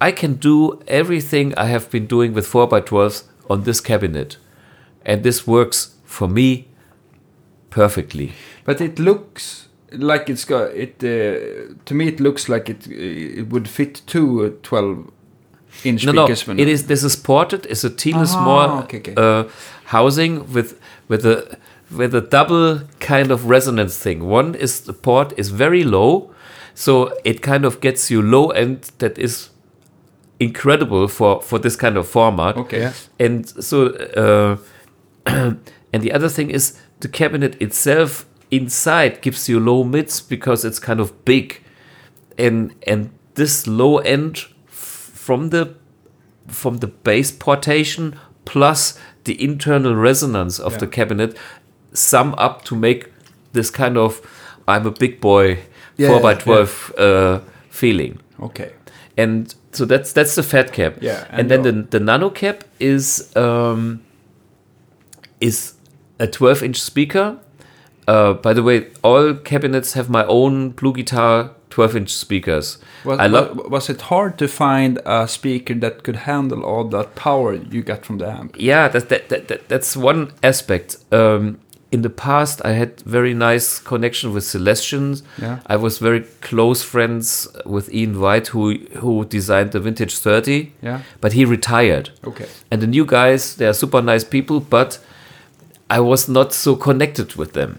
[0.00, 4.36] I can do everything I have been doing with 4x12s on this cabinet.
[5.04, 6.68] And this works for me
[7.70, 8.32] perfectly.
[8.64, 10.96] But it looks like it's got it.
[11.02, 12.86] Uh, to me, it looks like it.
[12.86, 15.10] It would fit two twelve
[15.84, 16.46] inch No, no, speakers.
[16.46, 16.86] when- it is.
[16.86, 17.66] This is ported.
[17.66, 19.14] It's a Thiele Ah, small okay, okay.
[19.16, 19.44] Uh,
[19.86, 21.56] housing with with a
[21.90, 24.24] with a double kind of resonance thing.
[24.28, 26.30] One is the port is very low,
[26.74, 29.50] so it kind of gets you low end that is
[30.40, 32.56] incredible for for this kind of format.
[32.56, 32.80] Okay.
[32.80, 32.92] Yeah.
[33.18, 33.86] And so,
[34.16, 34.56] uh,
[35.92, 40.78] and the other thing is the cabinet itself inside gives you low mids because it's
[40.78, 41.62] kind of big,
[42.38, 45.74] and and this low end f- from the
[46.48, 48.14] from the base portation
[48.44, 50.78] plus the internal resonance of Yeah.
[50.78, 51.36] the cabinet
[51.98, 53.10] sum up to make
[53.52, 54.20] this kind of
[54.66, 55.58] I'm a big boy
[55.96, 57.40] Yeah, four by twelve uh,
[57.70, 58.70] feeling Okay.
[59.16, 62.30] and so that's that's the fat cap Yeah, and, and then the- the, the nano
[62.30, 64.00] cap is um
[65.40, 65.74] is
[66.18, 67.38] a 12 inch speaker.
[68.06, 72.78] Uh, by the way, all cabinets have my own BluGuitar 12 inch speakers.
[73.04, 73.56] Was, I love.
[73.70, 78.04] was it hard to find a speaker that could handle all that power you got
[78.06, 78.56] from the amp?
[78.58, 80.96] Yeah, that, that, that that's one aspect.
[81.12, 85.22] Um, in the past, I had very nice connection with Celestions.
[85.40, 85.60] Yeah.
[85.66, 90.72] I was very close friends with Ian White, who who designed the Vintage 30.
[90.82, 91.00] Yeah.
[91.20, 92.10] But he retired.
[92.24, 92.46] Okay.
[92.70, 94.98] And the new guys, they are super nice people, but
[95.90, 97.78] I was not so connected with them.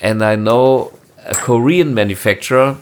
[0.00, 0.92] And I know
[1.26, 2.76] a Korean manufacturer,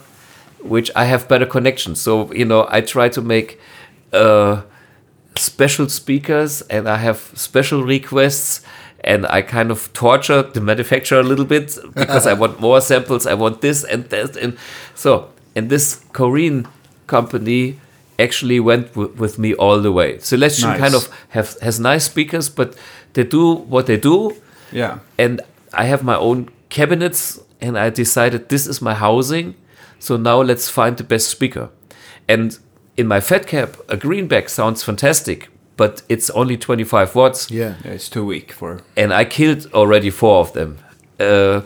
[0.61, 1.99] which I have better connections.
[2.01, 3.59] So, you know, I try to make
[4.13, 4.61] uh,
[5.35, 8.61] special speakers and I have special requests.
[9.03, 13.25] And I kind of torture the manufacturer a little bit because I want more samples,
[13.25, 14.35] I want this and that.
[14.37, 14.57] And
[14.95, 16.67] so, and this Korean
[17.07, 17.79] company
[18.19, 20.19] actually went with me all the way.
[20.19, 20.79] Celestion Nice.
[20.79, 22.75] kind of have, has nice speakers, but
[23.13, 24.35] they do what they do
[24.71, 24.99] Yeah.
[25.17, 25.41] and
[25.73, 29.55] I have my own cabinets and I decided this is my housing
[29.99, 31.69] so now let's find the best speaker
[32.27, 32.57] and
[32.97, 35.49] in my fat cap a greenback sounds fantastic
[35.79, 37.75] but it's only 25 watts Yeah.
[37.85, 38.81] Yeah, it's too weak for.
[38.97, 40.77] and I killed already four of them
[41.19, 41.61] uh,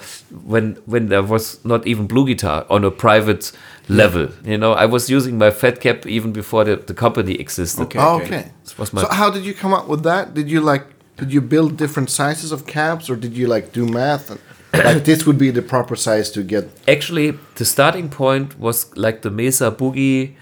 [0.46, 3.52] when when there was not even BluGuitar on a private
[3.90, 7.82] level you know I was using my fat cap even before the, the company existed
[7.84, 8.00] Okay.
[8.00, 8.44] Oh, okay.
[8.78, 10.34] Was my So how did you come up with that?
[10.34, 10.84] Did you like
[11.18, 14.40] did you build different sizes of caps or did you like do math and
[14.74, 19.18] like this would be the proper size to get Actually, the starting point was like
[19.22, 20.34] the Mesa Boogie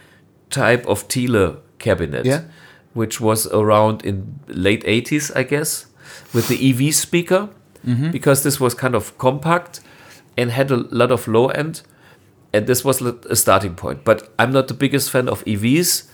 [0.49, 2.41] type of Thiele cabinet, Yeah.
[2.93, 5.85] Which was around in late 80s, I guess,
[6.33, 7.49] with the EV speaker,
[7.85, 8.11] mm-hmm.
[8.11, 9.81] because this was kind of compact
[10.37, 11.81] and had a lot of low end,
[12.53, 14.03] and this was a starting point.
[14.03, 16.07] But I'm not the biggest fan of EVs.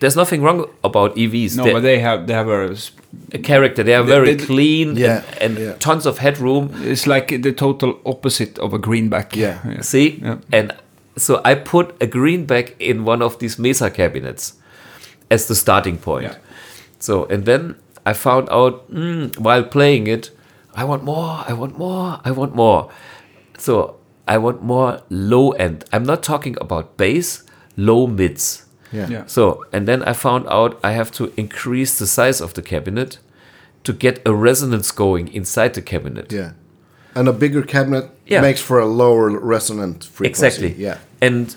[0.00, 1.56] There's nothing wrong about EVs.
[1.56, 2.70] No, They- but they have they have a.
[2.72, 2.90] s-
[3.32, 3.82] a character.
[3.84, 5.72] They are They- very they- clean Yeah, and, and yeah.
[5.78, 6.70] tons of headroom.
[6.82, 9.36] It's like the total opposite of a greenback.
[9.36, 9.58] Yeah.
[9.82, 10.20] See?
[10.22, 10.38] Yeah.
[10.52, 10.72] And
[11.16, 14.54] so I put a greenback in one of these Mesa cabinets
[15.34, 16.24] as the starting point.
[16.24, 16.36] Yeah.
[16.98, 17.74] So, and then
[18.06, 20.30] I found out mm, while playing it,
[20.74, 22.90] I want more, I want more, I want more.
[23.58, 25.84] So, I want more low end.
[25.92, 27.42] I'm not talking about bass,
[27.76, 28.64] low mids.
[28.92, 29.08] yeah.
[29.10, 29.24] Yeah.
[29.26, 33.18] So, and then I found out I have to increase the size of the cabinet
[33.84, 36.32] to get a resonance going inside the cabinet.
[36.32, 36.52] Yeah.
[37.14, 38.40] And a bigger cabinet Yeah.
[38.42, 40.46] makes for a lower resonant frequency.
[40.46, 40.84] Exactly.
[40.84, 40.98] Yeah.
[41.20, 41.54] And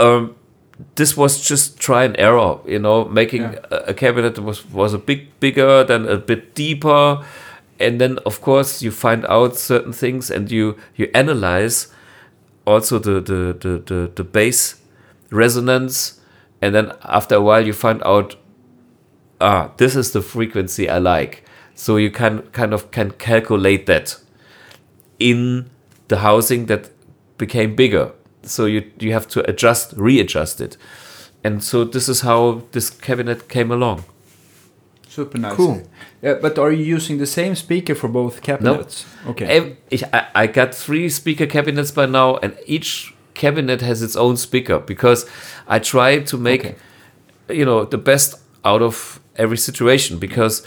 [0.00, 0.34] um,
[0.94, 3.58] this was just try and error, you know, making Yeah.
[3.70, 7.24] a, a cabinet that was was a bit bigger, then a bit deeper,
[7.80, 11.88] and then of course you find out certain things and you you analyze
[12.66, 14.76] also the the the the, the bass
[15.30, 16.20] resonance,
[16.62, 18.36] and then after a while you find out
[19.40, 21.42] ah this is the frequency I like,
[21.74, 24.16] so you can kind of can calculate that
[25.18, 25.70] in
[26.08, 26.90] the housing that
[27.38, 28.12] became bigger.
[28.48, 30.76] So you you have to adjust, readjust it,
[31.44, 34.04] and so this is how this cabinet came along.
[35.08, 35.56] Super nice.
[35.56, 35.82] Cool.
[36.22, 39.04] Yeah, but are you using the same speaker for both cabinets?
[39.26, 39.76] Okay.
[40.12, 44.78] I, I got three speaker cabinets by now, and each cabinet has its own speaker
[44.80, 45.26] because
[45.66, 46.74] I try to make Okay.
[47.48, 48.34] you know the best
[48.64, 50.62] out of every situation because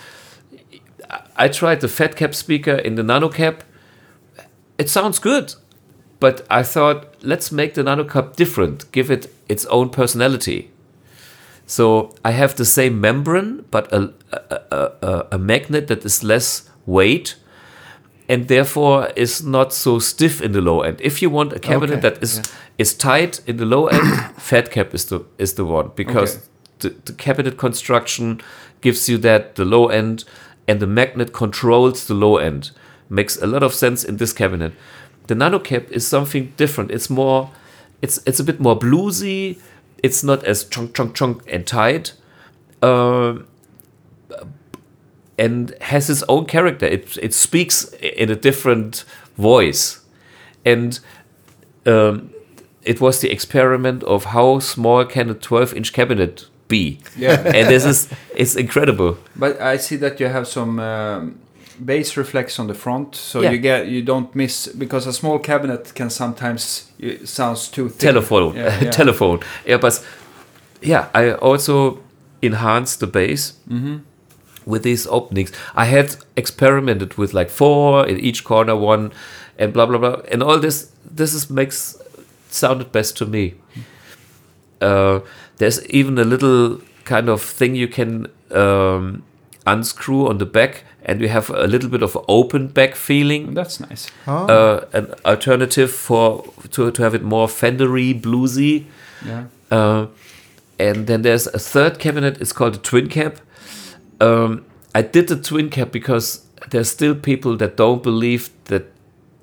[1.10, 3.64] I- I tried the fat cap speaker in the nano cap.
[4.78, 5.54] It sounds good,
[6.22, 10.70] but I thought let's make the nano Cup different, give it its own personality.
[11.66, 16.70] So I have the same membrane, but a, a, a, a, magnet that is less
[16.86, 17.36] weight
[18.30, 21.02] and therefore is not so stiff in the low end.
[21.02, 22.42] If you want a cabinet Okay, that is
[22.78, 26.46] is tight in the low end, fat cap is the is the one because Okay.
[26.80, 28.42] the, the cabinet construction
[28.82, 30.24] gives you that the low end
[30.68, 32.72] and the magnet controls the low end.
[33.10, 34.74] Makes a lot of sense in this cabinet.
[35.32, 36.92] The nano cap is something different.
[36.92, 37.52] It's more
[38.02, 39.58] it's it's a bit more bluesy.
[40.04, 42.12] It's not as chunk chunk chunk and tight.
[42.82, 43.48] Um,
[45.38, 46.86] and has its own character.
[46.86, 49.06] It it speaks in a different
[49.38, 50.02] voice,
[50.66, 51.00] and
[51.86, 52.32] um,
[52.84, 57.00] it was the experiment of how small can a 12 inch cabinet be.
[57.16, 57.42] Yeah.
[57.56, 59.18] and this is it's incredible.
[59.38, 61.40] But I see that you have some um,
[61.86, 63.52] bass reflex on the front, so Yeah.
[63.52, 68.14] you get you don't miss because a small cabinet can sometimes it sounds too thin.
[68.14, 68.92] Telephone, Yeah, yeah.
[69.02, 69.40] telephone.
[69.66, 70.06] Yeah, but
[70.82, 72.00] yeah, I also
[72.42, 73.98] enhanced the bass Mm-hmm.
[74.66, 75.52] with these openings.
[75.76, 79.12] I had experimented with like four in each corner, one,
[79.60, 80.92] and blah blah blah, and all this.
[81.16, 81.98] This is makes
[82.50, 83.54] sounded best to me.
[84.82, 85.20] Uh,
[85.58, 89.24] there's even a little kind of thing you can um,
[89.68, 93.54] unscrew on the back, and we have a little bit of open back feeling.
[93.54, 94.10] That's nice.
[94.28, 98.86] Uh, an alternative for to, to have it more Fendery, bluesy.
[99.26, 99.46] Yeah.
[99.70, 100.08] Uh,
[100.78, 102.42] and then there's a third cabinet.
[102.42, 103.40] It's called a twin cab.
[104.20, 108.86] Um, I did the twin cab because there's still people that don't believe that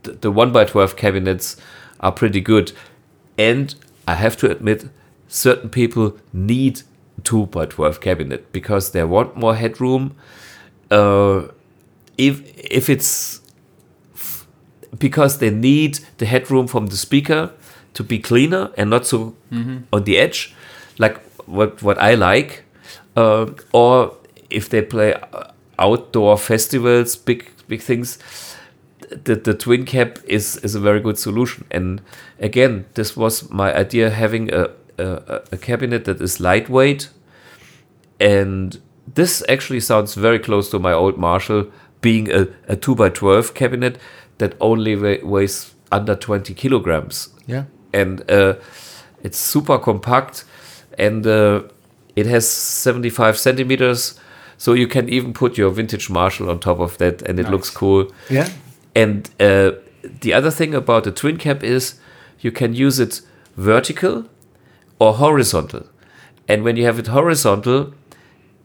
[0.02, 1.56] the, the one by twelve cabinets
[2.00, 2.72] are pretty good,
[3.36, 3.74] and
[4.06, 4.88] I have to admit,
[5.26, 6.82] certain people need
[7.24, 10.14] two by twelve cabinet because they want more headroom.
[10.90, 11.48] Uh,
[12.16, 13.40] if if it's
[14.98, 17.50] because they need the headroom from the speaker
[17.94, 19.34] to be cleaner and not so
[19.92, 20.54] on the edge,
[20.98, 22.64] like what what I like,
[23.16, 24.16] uh, or
[24.50, 25.14] if they play
[25.78, 28.18] outdoor festivals, big big things,
[29.24, 31.64] the the twin cap is is a very good solution.
[31.70, 32.00] And
[32.40, 37.10] again, this was my idea having a a, a cabinet that is lightweight,
[38.20, 38.80] and
[39.14, 43.54] this actually sounds very close to my old Marshall being a, a 2 by 12
[43.54, 43.98] cabinet
[44.38, 47.28] that only wei- weighs under 20 kilograms.
[47.46, 47.64] Yeah.
[47.94, 48.54] and uh,
[49.22, 50.44] it's super compact
[50.98, 51.62] and uh,
[52.16, 54.20] it has 75 centimeters.
[54.58, 57.70] So you can even put your vintage marshall on top of that and it looks
[57.70, 58.12] cool.
[58.28, 58.48] Yeah.
[58.94, 59.72] and uh,
[60.20, 61.94] the other thing about the twin cab is
[62.40, 63.20] you can use it
[63.56, 64.26] vertical
[64.98, 65.86] or horizontal.
[66.48, 67.94] And when you have it horizontal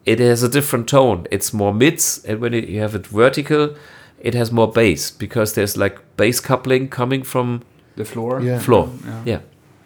[0.05, 3.75] it has a different tone it's more mids and when you have it vertical
[4.19, 7.61] it has more bass because there's like bass coupling coming from
[7.95, 8.41] The floor.
[8.41, 8.59] Yeah.
[8.59, 9.23] floor Yeah.
[9.25, 9.39] yeah.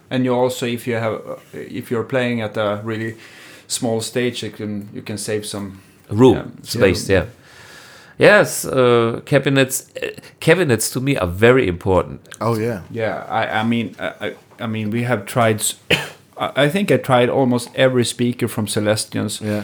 [0.09, 3.15] And you also, if you have, uh, if you're playing at a really
[3.67, 5.71] small stage, you can you can save some.
[6.09, 7.23] room Yeah, space yeah.
[7.23, 7.29] yeah
[8.29, 10.07] yes uh, cabinets uh,
[10.39, 12.81] cabinets to me are very important Oh yeah.
[12.91, 15.61] Yeah, I, I mean, I, I, I mean, we have tried.
[16.37, 19.63] I think I tried almost every speaker from Celestions, Yeah.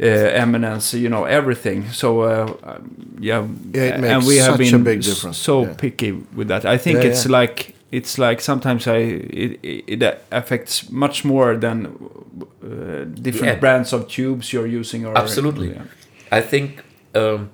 [0.00, 0.04] Uh,
[0.42, 1.90] Eminence, you know, everything.
[1.92, 2.78] So, uh,
[3.20, 5.74] yeah, Yeah, it and makes we have been a big difference, so yeah.
[5.76, 6.64] picky with that.
[6.64, 7.40] I think Yeah, it's yeah.
[7.40, 13.60] like it's like sometimes I it, it, it affects much more than uh, different Yeah.
[13.60, 15.06] brands of tubes you're using.
[15.06, 15.68] Or Absolutely.
[15.68, 16.38] yeah.
[16.38, 16.82] i think
[17.14, 17.50] um,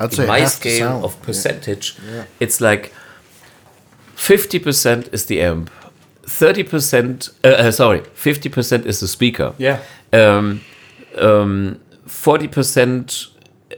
[0.00, 2.24] I'd say in my scale of percentage Yeah.
[2.40, 2.92] it's like
[4.16, 5.70] 50% is the amp
[6.22, 9.78] 30% uh, uh, sorry 50% is the speaker Yeah.
[10.12, 10.60] um,
[11.18, 13.28] um, 40%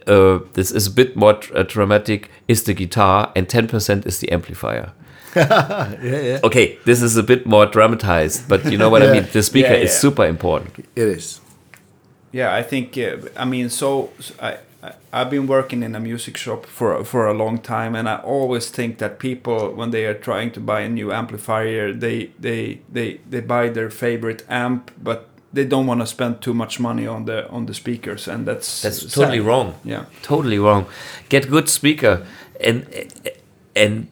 [0.06, 4.18] uh, this is a bit more dr- uh, dramatic is the guitar and 10% is
[4.20, 4.92] the amplifier
[5.36, 5.96] Yeah.
[6.02, 6.40] Yeah.
[6.44, 9.74] okay this is a bit more dramatized but you know what i mean the speaker
[9.74, 11.40] Yeah, is super important It is.
[12.32, 12.98] Yeah, I think.
[12.98, 17.02] Uh, I mean, so, so I, I I've been working in a music shop for
[17.04, 20.60] for a long time, and I always think that people, when they are trying to
[20.60, 25.86] buy a new amplifier, they they they they buy their favorite amp, but they don't
[25.86, 29.12] want to spend too much money on the on the speakers, and that's that's sad.
[29.12, 30.86] totally wrong Yeah, totally wrong
[31.28, 32.26] get good speaker
[32.60, 32.86] and
[33.76, 34.06] and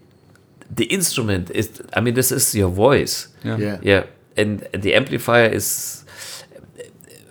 [0.76, 3.78] the instrument is i mean this is your voice yeah, Yeah.
[3.82, 4.02] yeah
[4.36, 6.04] and the amplifier is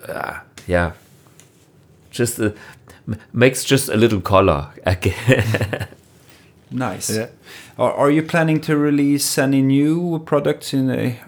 [0.08, 0.34] uh,
[0.68, 0.92] yeah
[2.12, 2.54] just a,
[3.08, 5.88] m- makes just a little color again
[6.76, 7.12] Nice.
[7.16, 7.28] Yeah.
[7.78, 11.20] Are, are you planning to release any new products in a?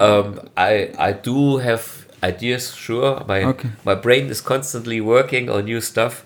[0.00, 3.68] um, i i do have ideas sure my Okay.
[3.84, 6.24] my brain is constantly working on new stuff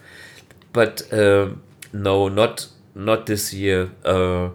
[0.73, 4.51] but um, no not not this year uh,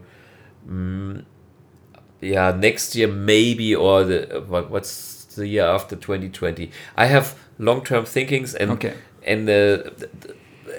[0.69, 1.23] mm,
[2.21, 8.05] yeah next year maybe or the what, what's the year after 2020 i have long-term
[8.05, 8.93] thinkings and Okay.
[9.25, 10.35] and uh, th- th-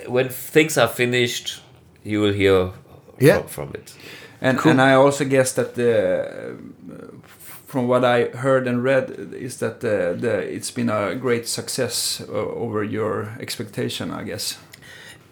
[0.08, 1.62] when things are finished
[2.04, 2.70] you will hear
[3.20, 3.38] Yeah.
[3.38, 3.94] from, from it
[4.44, 4.72] And Cool.
[4.72, 6.56] and I also guess that the
[7.73, 12.20] from what I heard and read is that the, the it's been a great success
[12.20, 12.33] uh,
[12.64, 14.11] over your expectation.
[14.11, 14.59] I guess.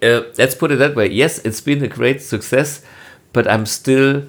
[0.02, 1.06] uh, let's put it that way.
[1.06, 2.82] Yes, it's been a great success,
[3.34, 4.22] but I'm still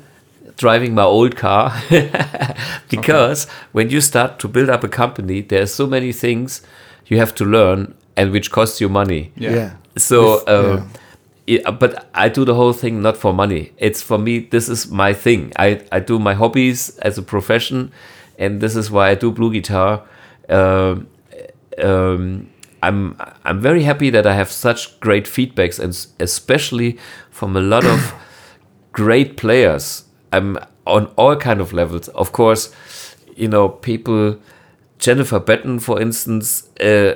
[0.57, 1.71] driving my old car
[2.89, 6.61] because when you start to build up a company, there are so many things
[7.07, 9.31] you have to learn and which costs you money.
[9.37, 9.75] Yeah.
[9.97, 11.00] So, uh, yeah,
[11.57, 13.71] but I do the whole thing not for money.
[13.77, 14.39] It's for me.
[14.39, 15.51] This is my thing.
[15.57, 17.91] I I do my hobbies as a profession,
[18.37, 20.03] and this is why I do BluGuitar.
[20.49, 21.07] Um,
[21.81, 22.49] um,
[22.83, 26.97] I'm I'm very happy that I have such great feedbacks, and especially
[27.29, 28.13] from a lot of
[28.91, 30.05] great players.
[30.33, 32.07] I'm on all kind of levels.
[32.09, 32.73] Of course,
[33.35, 34.39] you know people.
[34.99, 37.15] Jennifer Batten, for instance, uh,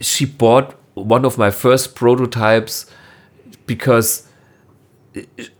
[0.00, 2.86] she bought one of my first prototypes
[3.66, 4.28] because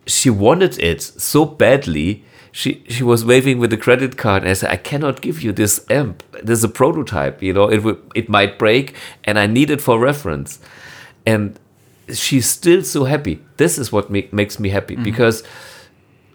[0.07, 4.53] she wanted it so badly she she was waving with the credit card, and I
[4.53, 6.23] said, "I cannot give you this amp.
[6.43, 7.43] This is a prototype.
[7.43, 8.95] You know, it will, it might break,
[9.25, 10.61] and I need it for reference."
[11.25, 11.59] And
[12.13, 13.41] she's still so happy.
[13.57, 15.05] This is what make, makes me happy mm-hmm.
[15.05, 15.43] because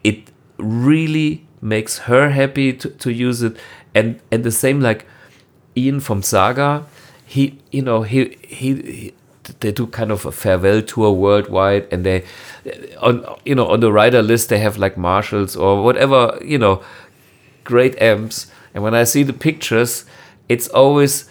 [0.03, 3.55] it really makes her happy to, to use it,
[3.93, 5.05] and and the same like
[5.78, 6.86] Ian from Saga,
[7.28, 8.74] he you know he he.
[8.74, 9.13] he
[9.60, 12.24] they do kind of a farewell tour worldwide and they
[13.02, 16.82] on you know on the rider list they have like marshalls or whatever you know
[17.64, 18.48] great amps.
[18.74, 20.06] And when i see the pictures
[20.50, 21.30] it's always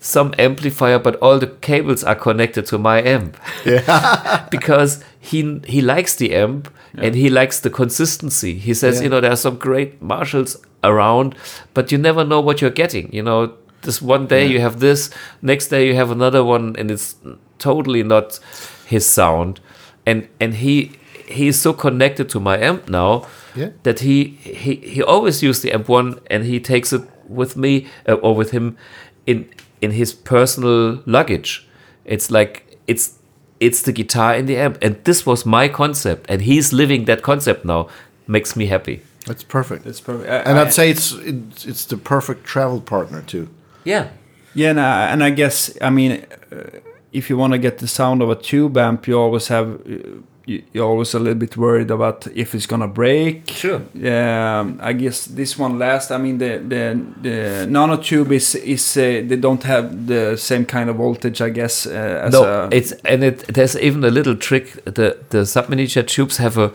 [0.00, 3.36] some amplifier but all the cables are connected to my amp.
[4.50, 8.54] Because he he likes the amp and he likes the consistency.
[8.58, 9.02] He says Yeah.
[9.04, 11.34] you know there are some great marshalls around
[11.74, 13.12] but you never know what you're getting.
[13.12, 13.52] You know
[13.82, 15.10] this one day you have this
[15.42, 17.14] next day you have another one and it's
[17.58, 18.40] totally not
[18.86, 19.60] his sound
[20.06, 20.90] and and he
[21.26, 23.22] he is so connected to my amp now
[23.56, 23.70] Yeah.
[23.82, 24.24] that he
[24.64, 28.34] he he always used the amp one and he takes it with me uh, or
[28.38, 28.76] with him
[29.26, 29.44] in
[29.80, 31.66] in his personal luggage
[32.04, 33.12] it's like it's
[33.60, 37.22] it's the guitar in the amp and this was my concept and he's living that
[37.22, 37.86] concept now
[38.26, 39.84] makes me happy That's perfect.
[39.84, 40.28] That's perfect.
[40.30, 43.46] I- and I- I'd say it's, it's it's the perfect travel partner too.
[43.84, 44.06] yeah
[44.54, 46.12] Yeah, and I, and I guess I mean,
[46.52, 46.56] uh,
[47.12, 49.80] if you want to get the sound of a tube amp, you always have
[50.48, 53.50] you, you're always a little bit worried about if it's gonna break.
[53.50, 53.82] Sure.
[53.94, 56.10] Yeah, um, I guess this one last.
[56.10, 60.88] I mean, the the the nanotube is is uh, they don't have the same kind
[60.88, 61.86] of voltage, I guess.
[61.86, 64.72] Uh, as no, a, it's and it there's even a little trick.
[64.84, 66.72] The the subminiature tubes have a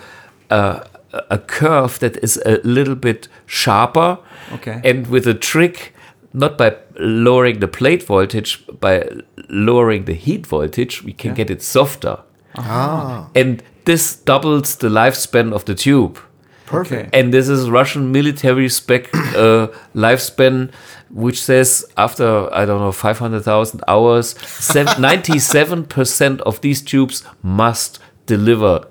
[0.50, 0.86] a,
[1.30, 4.20] a curve that is a little bit sharper,
[4.54, 4.82] okay.
[4.84, 5.93] and with a trick,
[6.34, 9.08] not by lowering the plate voltage, by
[9.50, 11.36] lowering the heat voltage, we can Yeah.
[11.38, 12.18] get it softer,
[12.58, 16.18] Ah, and this doubles the lifespan of the tube.
[16.66, 17.14] perfect.
[17.16, 20.70] And this is Russian military spec uh, lifespan,
[21.12, 28.88] which says after I don't know 500,000 hours, 97% of these tubes must deliver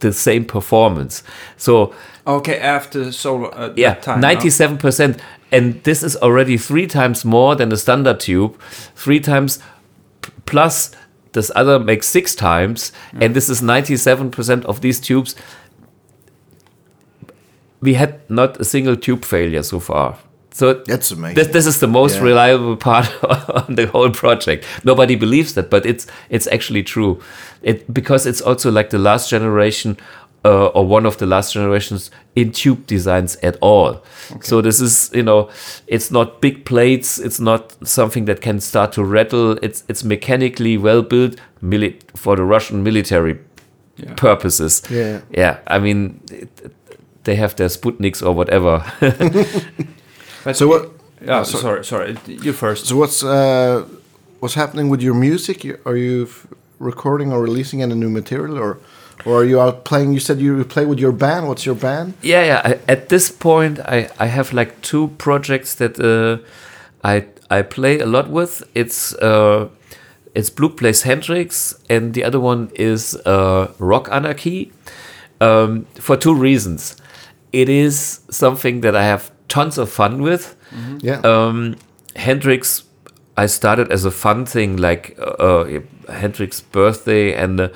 [0.00, 1.22] the same performance.
[1.56, 1.92] So
[2.26, 3.54] okay, after solar.
[3.54, 5.18] Uh, yeah, time, 97%.
[5.52, 8.58] And this is already three times more than the standard tube,
[8.96, 9.58] three times
[10.46, 10.90] plus
[11.32, 15.34] this other makes six times, and this is 97% of these tubes.
[17.80, 20.18] We had not a single tube failure so far.
[20.54, 21.36] So That's amazing.
[21.36, 22.24] this, this is the most Yeah.
[22.24, 23.10] reliable part
[23.68, 24.66] on the whole project.
[24.84, 27.20] Nobody believes that, but it's it's actually true.
[27.62, 29.96] It because it's also like the last generation
[30.44, 34.02] uh, or one of the last generations in tube designs at all.
[34.40, 35.48] So this is you know
[35.86, 37.18] it's not big plates.
[37.18, 39.52] It's not something that can start to rattle.
[39.62, 43.38] It's it's mechanically well built mili- for the Russian military
[43.96, 44.14] Yeah.
[44.16, 44.82] purposes.
[44.90, 45.20] Yeah.
[45.30, 45.56] yeah.
[45.66, 46.20] I mean.
[46.30, 46.48] It,
[47.24, 48.82] they have their Sputniks or whatever.
[50.54, 50.90] So what?
[51.24, 51.84] Yeah, Oh, sorry.
[51.84, 52.16] sorry, sorry.
[52.26, 52.86] You first.
[52.86, 53.84] So what's uh,
[54.40, 55.64] what's happening with your music?
[55.86, 56.46] Are you f-
[56.80, 58.78] recording or releasing any new material, or
[59.24, 60.12] or are you out playing?
[60.12, 61.46] You said you play with your band.
[61.48, 62.14] What's your band?
[62.22, 66.38] yeah yeah I, at this point i i have like two projects that uh
[67.04, 69.68] i i play a lot with it's uh
[70.34, 74.72] it's Blug Plays hendrix and the other one is uh rock anarchy
[75.40, 76.96] um for two reasons
[77.52, 80.56] it is something that i have tons of fun with
[81.02, 81.20] Yeah.
[81.24, 81.74] um,
[82.16, 82.84] Hendrix,
[83.36, 87.68] I started as a fun thing, like uh, uh, Hendrix' birthday, and uh,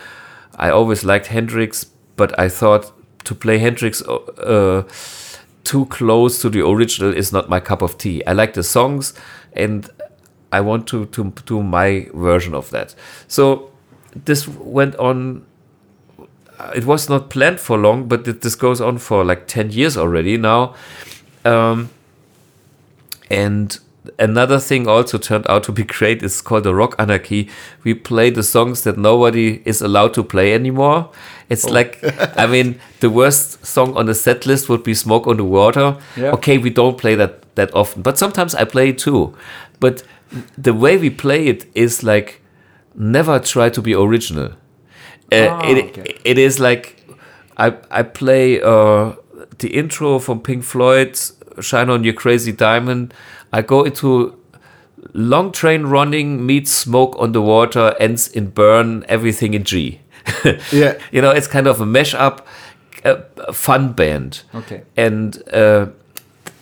[0.57, 1.85] I always liked Hendrix,
[2.17, 2.93] but I thought
[3.25, 4.85] to play Hendrix uh,
[5.65, 8.25] too close to the original is not my cup of tea.
[8.27, 9.15] I like the songs,
[9.53, 9.89] and
[10.53, 12.95] I want to to do my version of that.
[13.29, 13.71] So
[14.25, 15.45] this went on.
[16.75, 19.97] It was not planned for long, but it, this goes on for like ten years
[19.97, 20.75] already now.
[21.45, 21.91] Um,
[23.31, 23.79] and
[24.19, 27.49] another thing also turned out to be great is called the rock anarchy
[27.85, 31.11] we play the songs that nobody is allowed to play anymore
[31.49, 31.99] it's like
[32.39, 35.97] i mean the worst song on the set list would be smoke on the water
[36.17, 36.33] Yeah.
[36.33, 39.35] okay we don't play that that often but sometimes i play it too
[39.81, 40.03] but
[40.59, 42.41] the way we play it is like
[42.95, 44.53] never try to be original
[45.33, 46.15] uh, Ah, it, okay.
[46.25, 47.03] it is like
[47.59, 49.13] I I play uh,
[49.59, 51.19] the intro from Pink Floyd,
[51.61, 53.13] "Shine on Your Crazy Diamond."
[53.53, 54.37] I go into
[55.13, 60.01] long train running meets smoke on the water ends in burn everything in G.
[60.73, 60.99] Yeah.
[61.13, 62.41] you know, it's kind of a mashup,
[63.05, 63.17] uh,
[63.47, 64.43] a fun band.
[64.55, 64.83] Okay.
[64.97, 65.87] And uh,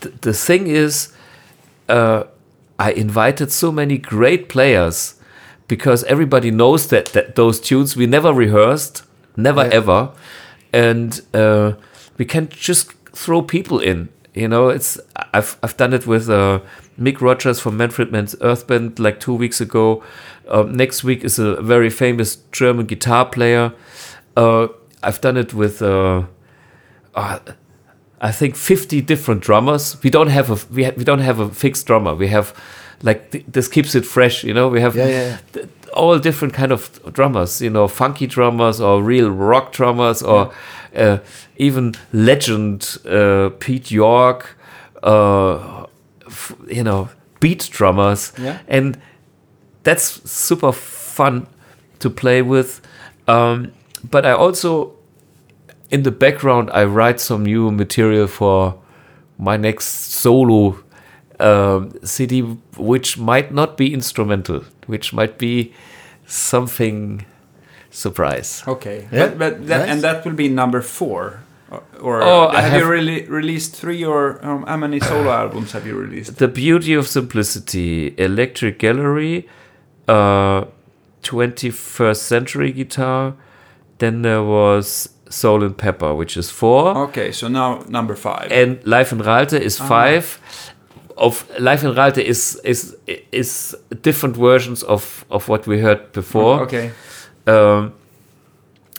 [0.01, 1.13] th- the thing is,
[1.89, 2.25] uh,
[2.79, 5.15] I invited so many great players
[5.69, 9.05] because everybody knows that, that those tunes we never rehearsed,
[9.37, 9.73] never Yeah.
[9.75, 10.11] ever,
[10.73, 11.73] and uh,
[12.19, 14.09] we can just throw people in.
[14.35, 14.99] You know, it's
[15.33, 16.59] I've I've done it with uh,
[17.01, 20.03] Mick Rogers from Manfred Mann's Earth Band like two weeks ago.
[20.49, 23.73] Um, next week is a very famous German guitar player.
[24.37, 24.67] Uh,
[25.05, 26.25] I've done it with uh,
[27.15, 27.39] uh,
[28.21, 30.03] I think 50 different drummers.
[30.03, 32.15] We don't have a we, ha- we don't have a fixed drummer.
[32.17, 32.53] We have
[33.03, 34.43] like th- this keeps it fresh.
[34.43, 35.39] You know, we have Yeah, yeah, yeah.
[35.53, 37.63] th- all different kind of drummers.
[37.63, 40.53] You know, funky drummers or real rock drummers or
[40.97, 41.19] uh,
[41.57, 44.57] even legend uh, Pete York.
[45.03, 45.85] Uh,
[46.27, 47.09] f- you know,
[47.41, 48.33] beat drummers.
[48.39, 48.59] Yeah.
[48.69, 48.99] and
[49.83, 51.47] that's super fun
[51.99, 52.81] to play with.
[53.29, 53.73] Um,
[54.11, 54.93] but I also
[55.91, 58.75] in the background I write some new material for
[59.39, 60.79] my next solo
[61.41, 62.41] um, CD,
[62.79, 65.73] which might not be instrumental, which might be
[66.27, 67.27] something
[67.95, 68.63] surprise.
[68.67, 69.07] Okay.
[69.13, 69.91] Yeah, But, but that, nice.
[69.91, 71.41] and that will be number four.
[71.71, 75.73] Or, or Oh, I have, you really released three or um, how many solo albums
[75.73, 76.37] have you released?
[76.39, 79.49] The Beauty of Simplicity, Electric Gallery,
[80.09, 80.65] uh,
[81.23, 83.35] 21st Century Guitar.
[83.99, 86.97] Then there was Soul and Pepper, which is four.
[87.09, 88.53] Okay, so now number five.
[88.53, 89.89] and Life in Ralte is Ah.
[89.89, 90.39] five.
[91.17, 92.97] Of Life in Ralte is is
[93.33, 96.63] is different versions of of what we heard before.
[96.63, 96.91] okay.
[97.47, 97.93] Um,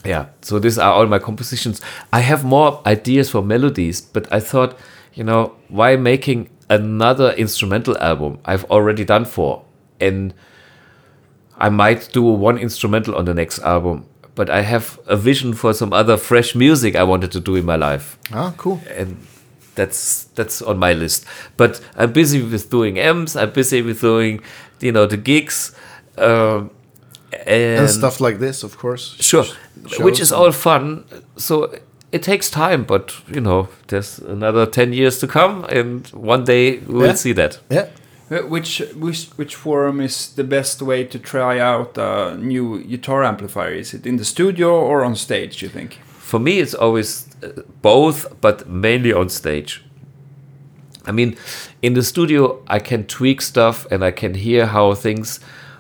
[0.04, 1.82] yeah, so these are all my compositions.
[2.14, 4.78] I have more ideas for melodies, but I thought,
[5.14, 8.38] you know, why making another instrumental album?
[8.46, 9.64] I've already done four,
[10.00, 10.34] and
[11.58, 14.06] I might do one instrumental on the next album.
[14.36, 17.64] But I have a vision for some other fresh music I wanted to do in
[17.66, 18.82] my life Ah, cool.
[18.94, 19.16] and
[19.76, 21.24] that's that's on my list.
[21.56, 23.38] But I'm busy with doing M's.
[23.38, 24.42] I'm busy with doing,
[24.82, 25.74] you know, the gigs,
[26.18, 26.70] um,
[27.46, 29.16] and, And stuff like this, of course.
[29.20, 29.44] Sure,
[29.88, 31.04] Shows which is all fun.
[31.38, 31.70] So
[32.12, 36.80] it takes time, but you know, there's another ten years to come, and one day
[36.88, 37.16] we'll Yeah.
[37.16, 37.60] see that.
[37.72, 37.86] Yeah.
[38.32, 43.24] Uh, Which which which forum is the best way to try out a new guitar
[43.24, 43.74] amplifier?
[43.80, 45.62] Is it in the studio or on stage?
[45.62, 46.00] You think?
[46.20, 49.84] For me, it's always uh, both, but mainly on stage.
[51.08, 51.36] I mean,
[51.82, 55.40] in the studio, I can tweak stuff and I can hear how things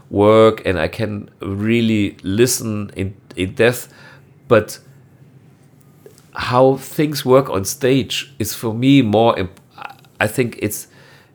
[0.10, 3.94] work and I can really listen in, in depth.
[4.48, 4.80] But
[6.34, 9.38] how things work on stage is for me more.
[9.40, 9.60] Imp-
[10.20, 10.88] I think it's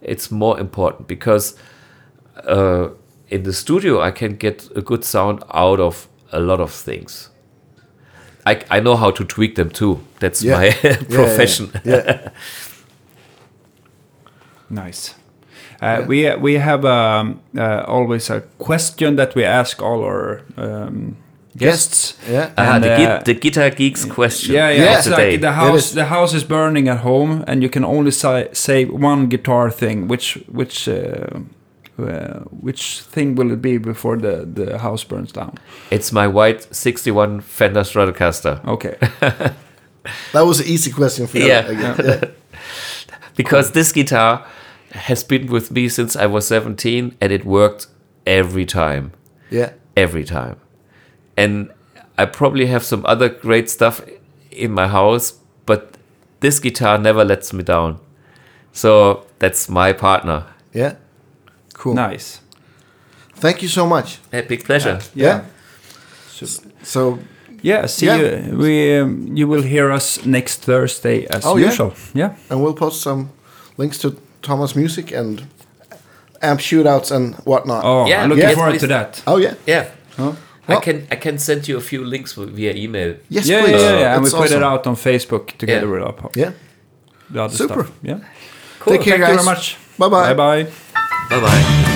[0.02, 1.54] it's more important because
[2.44, 2.88] uh,
[3.28, 7.30] in the studio I can get a good sound out of a lot of things.
[8.46, 10.00] I, I know how to tweak them too.
[10.18, 10.56] That's Yeah.
[10.56, 11.70] my Yeah, yeah, profession.
[11.84, 12.30] Yeah.
[14.70, 15.14] Nice.
[15.82, 21.16] Uh, We we have um, uh, always a question that we ask all our um,
[21.56, 22.14] guests.
[22.30, 22.50] Yeah.
[22.56, 24.54] Ah, And, the, uh, git, the Guitar Geeks question.
[24.54, 24.82] Yeah, yeah.
[24.84, 24.98] Yeah.
[24.98, 25.78] It's the like the house.
[25.86, 25.92] is.
[25.94, 30.08] The house is burning at home, and you can only say, say one guitar thing.
[30.08, 31.40] Which which uh,
[31.98, 35.52] uh, which thing will it be before the the house burns down?
[35.90, 38.60] It's my white 61 Fender Stratocaster.
[38.66, 38.96] Okay.
[40.32, 41.46] That was an easy question for you.
[41.46, 41.70] Yeah.
[41.70, 42.20] yeah.
[43.36, 44.44] Because this guitar
[44.92, 47.86] has been with me since I was 17 and it worked
[48.26, 49.12] every time.
[49.50, 49.72] Yeah.
[49.96, 50.56] Every time.
[51.36, 51.70] And
[52.18, 54.00] I probably have some other great stuff
[54.50, 55.34] in my house,
[55.66, 55.96] but
[56.40, 57.98] this guitar never lets me down.
[58.72, 60.44] So that's my partner.
[60.72, 60.94] Yeah.
[61.74, 61.94] Cool.
[61.94, 62.40] nice.
[63.34, 64.18] Thank you so much.
[64.32, 65.00] A big pleasure.
[65.14, 65.44] Yeah.
[66.30, 66.46] So,
[66.82, 67.18] So,
[67.62, 67.86] yeah.
[67.86, 68.16] See Yeah.
[68.18, 68.56] you.
[68.58, 71.66] We um, you will hear us next Thursday as Oh, yeah.
[71.70, 71.94] usual.
[72.14, 72.34] Yeah.
[72.50, 73.30] and we'll post some
[73.78, 75.42] links to Thomas' music and
[76.42, 77.84] amp shootouts and whatnot.
[77.84, 78.80] Oh, Yeah, I'm looking yeah, forward please.
[78.80, 79.22] to that.
[79.26, 79.54] Oh, yeah.
[79.66, 79.90] Yeah.
[80.16, 80.32] Huh?
[80.68, 83.16] I can I can send you a few links via email.
[83.28, 83.72] Yes, yeah, please.
[83.72, 83.98] yeah, yeah.
[84.00, 84.14] yeah.
[84.14, 85.92] And we That's put it out on Facebook together Yeah.
[85.92, 86.52] with our po- Yeah.
[87.30, 87.74] the other Super.
[87.84, 87.92] stuff.
[88.02, 88.18] Yeah.
[88.78, 88.92] Cool.
[88.94, 89.44] Take care, Thank you guys.
[89.44, 89.76] very much.
[89.98, 90.34] Bye-bye.
[90.34, 90.70] Bye bye.
[91.30, 91.86] Bye bye.